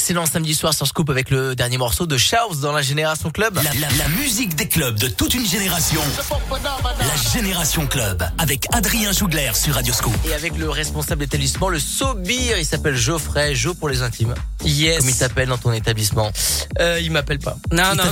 [0.03, 3.55] Excellent samedi soir sur Scoop avec le dernier morceau de Chaos dans la Génération Club.
[3.55, 6.01] La, la- la musique des clubs de toute une génération.
[6.99, 10.13] La Génération Club avec Adrien Jougler sur Radio Scoop.
[10.27, 14.33] Et avec le responsable d'établissement, le Sobir, il s'appelle Geoffrey, Jo pour les intimes.
[14.65, 14.99] Yes.
[14.99, 16.31] Comme il t'appelle dans ton établissement.
[16.79, 17.57] Euh, il m'appelle pas.
[17.71, 18.03] Non, non.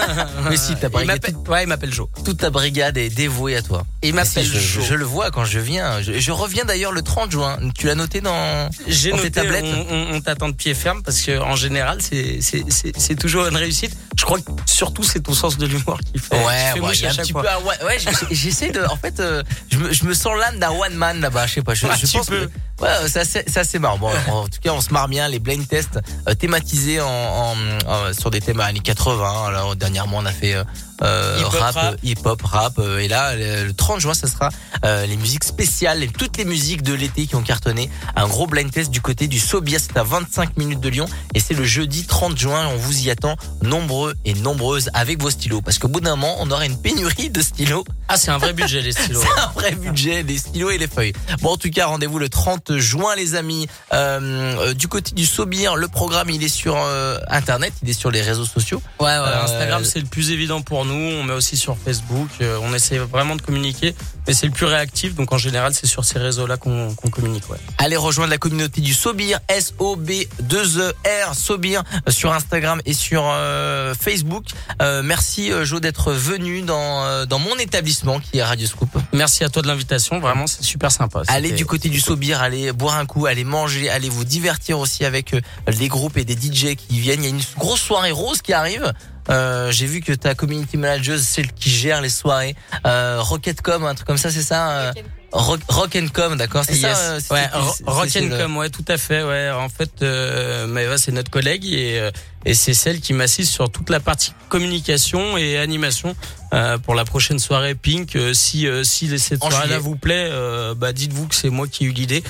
[0.50, 1.36] Mais si, ta il brigade, m'appelle.
[1.48, 2.08] Ouais, il m'appelle Joe.
[2.24, 3.84] toute ta brigade est dévouée à toi.
[4.02, 6.02] Il m'appelle Si, je, le vois quand je viens.
[6.02, 7.58] Je, je reviens d'ailleurs le 30 juin.
[7.78, 10.74] Tu l'as noté dans, J'ai dans tes noté, tablettes on, on- on t'attend de pied
[10.74, 13.96] ferme parce que en général, c'est toujours une réussite.
[14.18, 16.36] Je crois que surtout c'est ton sens de l'humour qui fait.
[16.36, 17.42] Ouais, ouais, il à un chaque petit fois.
[17.42, 17.48] peu.
[17.50, 17.98] ah, ouais,
[18.30, 18.82] j'essaie de.
[18.84, 21.46] En fait, euh, je, me, je me sens l'âme d'un one man là-bas.
[21.46, 21.74] Je sais pas.
[21.74, 22.46] Je, Ah, je pense peux.
[22.46, 22.50] que
[22.80, 23.98] ouais, c'est assez, c'est assez marrant.
[23.98, 25.28] Bon, en tout cas, on se marre bien.
[25.28, 25.98] Les blind tests
[26.28, 27.54] euh, thématisés en, en-
[27.86, 29.46] en- sur des thèmes années 80.
[29.46, 30.54] Alors dernièrement, on a fait.
[30.54, 30.64] euh,
[31.02, 31.94] euh, rap, rap.
[31.94, 34.50] euh, hip-hop, rap, euh, et là le le 30 juin, ça sera
[34.84, 37.88] euh, les musiques spéciales, toutes les musiques de l'été qui ont cartonné.
[38.16, 41.40] Un gros blind test du côté du Sobia, c'est à 25 minutes de Lyon, et
[41.40, 42.66] c'est le jeudi 30 juin.
[42.66, 46.36] On vous y attend nombreux et nombreuses avec vos stylos, parce qu'au bout d'un moment,
[46.40, 47.84] on aura une pénurie de stylos.
[48.12, 49.20] Ah, c'est un vrai budget les stylos.
[49.36, 51.12] C'est un vrai budget, les stylos et les feuilles.
[51.42, 53.68] Bon, en tout cas, rendez-vous le 30 juin, les amis.
[53.92, 54.18] Euh,
[54.58, 58.10] euh, du côté du Sobir, le programme, il est sur euh, Internet, il est sur
[58.10, 58.82] les réseaux sociaux.
[58.98, 60.94] Ouais, ouais, Euh, Instagram c'est le plus évident pour nous.
[60.94, 62.28] On met aussi sur Facebook.
[62.62, 63.94] On essaie vraiment de communiquer,
[64.26, 65.14] mais c'est le plus réactif.
[65.14, 67.48] Donc en général, c'est sur ces réseaux-là qu'on qu'on communique.
[67.48, 67.58] Ouais.
[67.78, 74.44] Allez rejoindre la communauté du Sobir, S-O-B-2-E-R, Sobir, euh, sur Instagram et sur euh, Facebook.
[74.82, 78.88] Euh, merci Jo d'être venu dans, euh, dans mon établissement qui est Radio Scoop.
[79.12, 80.18] Merci à toi de l'invitation.
[80.20, 81.22] Vraiment, c'est super sympa.
[81.28, 85.04] Allez du côté du Sobir, allez boire un coup, allez manger, allez vous divertir aussi
[85.04, 87.22] avec euh, les groupes et des DJ qui viennent.
[87.22, 88.92] Il y a une grosse soirée rose qui arrive.
[89.28, 92.56] Euh, J'ai vu que ta community manager, celle qui gère les soirées,
[92.86, 94.92] euh, Rocketcom, un truc comme ça, c'est ça euh,
[95.32, 96.96] Rock, Rock and Com, d'accord, c'est Yes.
[96.96, 96.98] ça.
[97.12, 97.48] euh, ouais,
[97.86, 99.22] Rock and le- Com, ouais, tout à fait.
[99.22, 102.10] Ouais, en fait, euh, mais ouais, c'est notre collègue et euh,
[102.46, 106.14] et c'est celle qui m'assiste sur toute la partie communication et animation
[106.52, 108.16] euh, pour la prochaine soirée Pink.
[108.16, 111.84] Euh, si euh, si cette soirée-là vous plaît, euh, bah dites-vous que c'est moi qui
[111.84, 112.22] ai eu l'idée.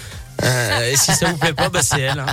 [0.42, 2.18] Euh, et si ça vous plaît pas, bah c'est elle.
[2.20, 2.26] hein.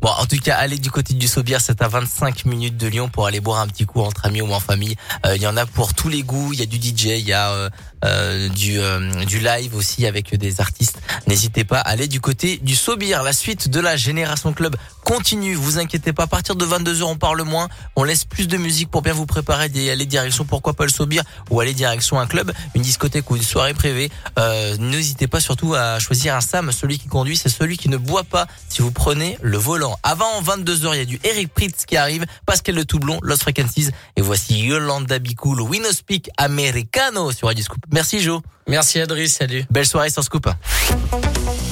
[0.00, 3.08] Bon, en tout cas, allez du côté du Sobir, c'est à 25 minutes de Lyon
[3.08, 4.96] pour aller boire un petit coup entre amis ou en famille.
[5.24, 6.52] Euh, Il y en a pour tous les goûts.
[6.52, 7.70] Il y a du DJ, il y a euh,
[8.04, 10.98] euh, du euh, du live aussi avec des artistes.
[11.26, 13.22] N'hésitez pas, allez du côté du Sobir.
[13.22, 15.54] La suite de la Génération Club continue.
[15.54, 16.24] Vous inquiétez pas.
[16.24, 17.68] À partir de 22 h on parle moins.
[17.96, 20.44] On laisse plus de musique pour bien vous préparer d'y aller direction.
[20.44, 24.10] Pourquoi pas le Sobir ou aller direction un club, une discothèque ou une soirée privée.
[24.38, 26.72] Euh, N'hésitez pas surtout à choisir un Sam.
[26.72, 28.46] Celui qui conduit, c'est celui qui ne boit pas.
[28.68, 29.98] Si vous prenez le volant.
[30.02, 33.42] Avant 22 h il y a du Eric Pritz qui arrive, Pascal Le Toublon, Lost
[33.42, 37.84] Frequencies, et voici Yolanda Bicool, We No Speak Americano sur Radio Scoop.
[37.94, 38.40] Merci Joe.
[38.66, 39.64] Merci Adri, salut.
[39.70, 40.48] Belle soirée sur Scoop.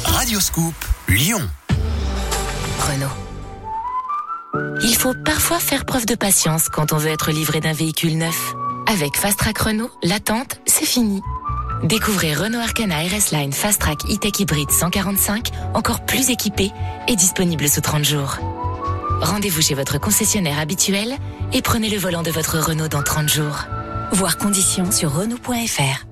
[0.05, 0.75] Radio Scoop,
[1.09, 1.41] Lyon.
[2.79, 3.09] Renault.
[4.85, 8.55] Il faut parfois faire preuve de patience quand on veut être livré d'un véhicule neuf.
[8.87, 11.21] Avec Fast Track Renault, l'attente, c'est fini.
[11.83, 16.71] Découvrez Renault Arcana RS Line Fast Track E-Tech Hybrid 145, encore plus équipé
[17.09, 18.39] et disponible sous 30 jours.
[19.23, 21.17] Rendez-vous chez votre concessionnaire habituel
[21.53, 23.65] et prenez le volant de votre Renault dans 30 jours.
[24.13, 26.12] Voir conditions sur Renault.fr.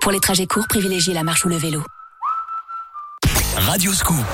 [0.00, 1.84] Pour les trajets courts, privilégiez la marche ou le vélo.
[3.56, 4.24] Radio Scoop.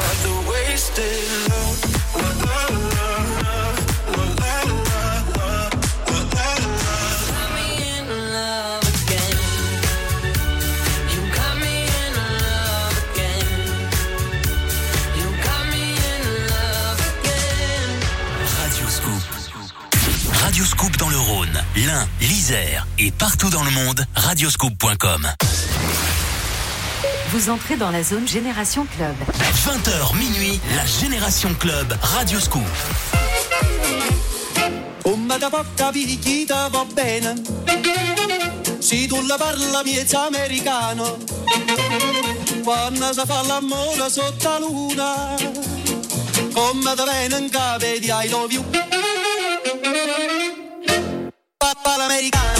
[21.27, 25.27] Rhône, l'Ain, l'Isère et partout dans le monde, radioscoop.com.
[27.31, 29.15] Vous entrez dans la zone Génération Club.
[29.67, 32.63] 20h minuit, la Génération Club, Radio Scoop.
[35.03, 37.35] Come da porta picchita va bene
[38.79, 41.17] Se tu la parla miezza americano
[42.63, 45.35] Quando si fa l'amore sotto la luna
[46.53, 48.65] Come da bene in capo di I love you
[51.87, 52.56] pa' l'americana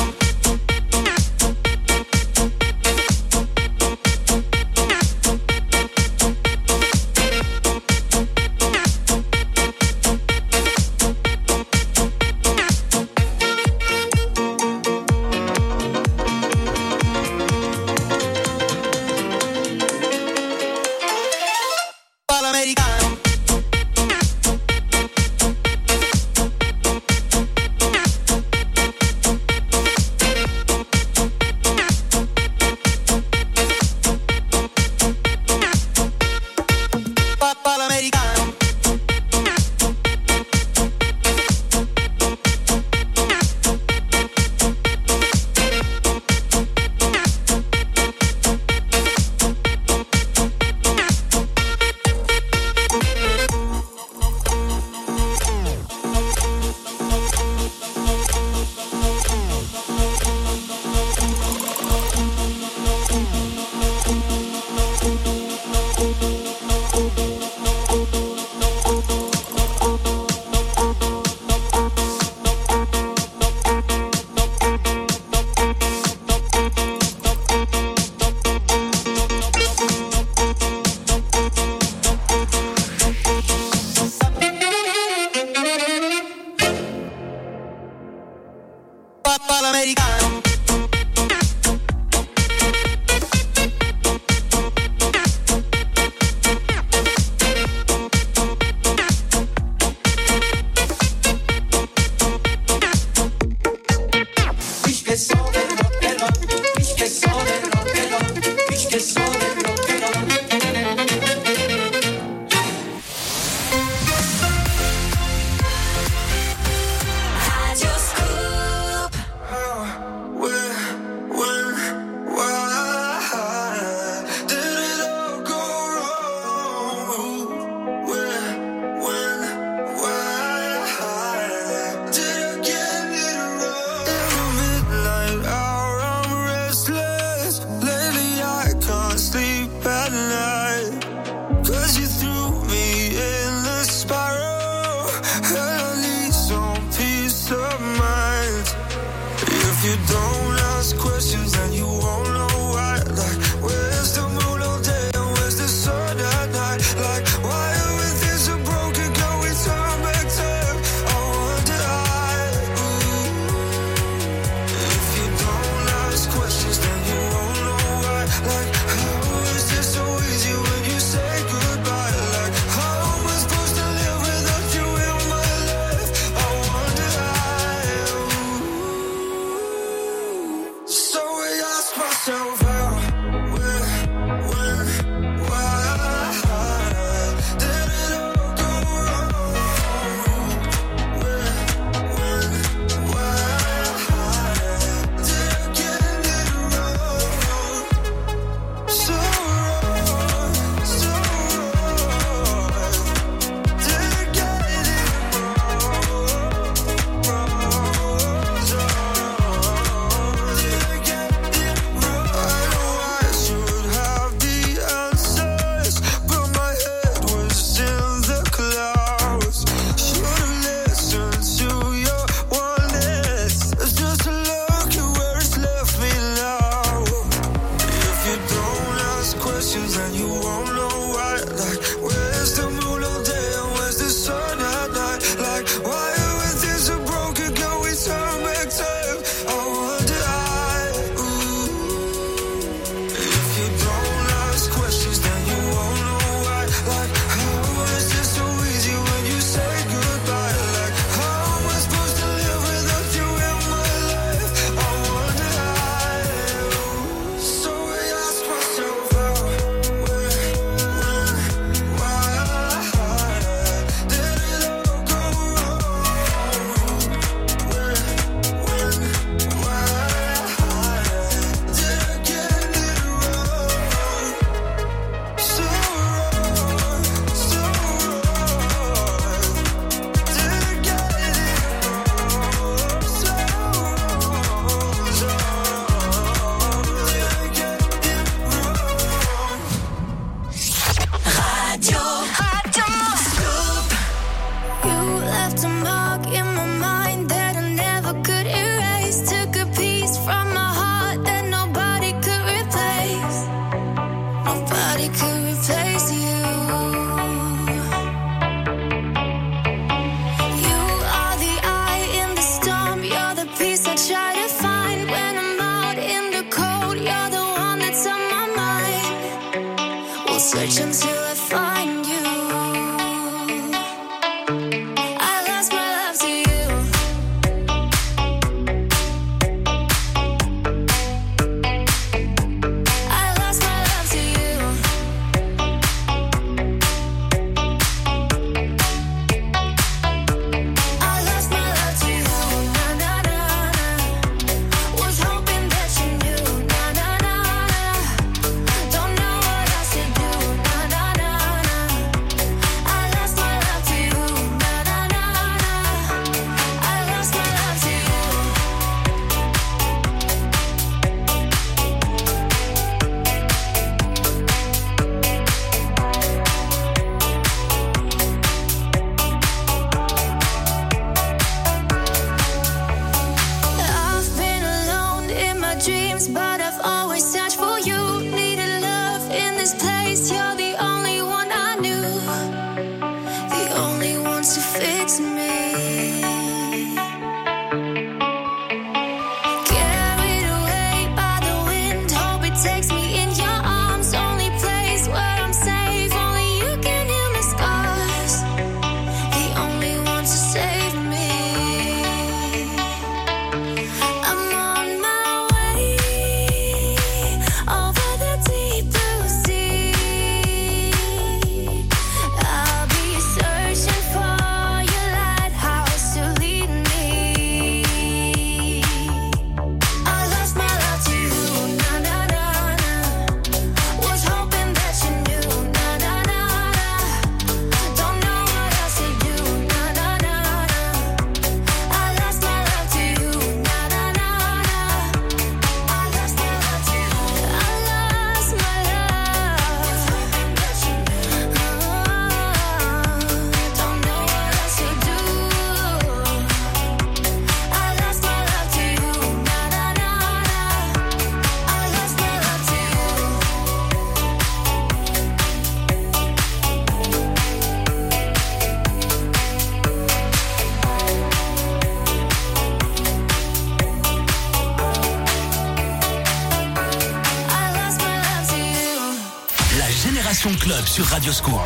[470.97, 471.61] sur Radio Scoop.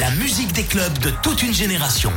[0.00, 2.12] La musique des clubs de toute une génération.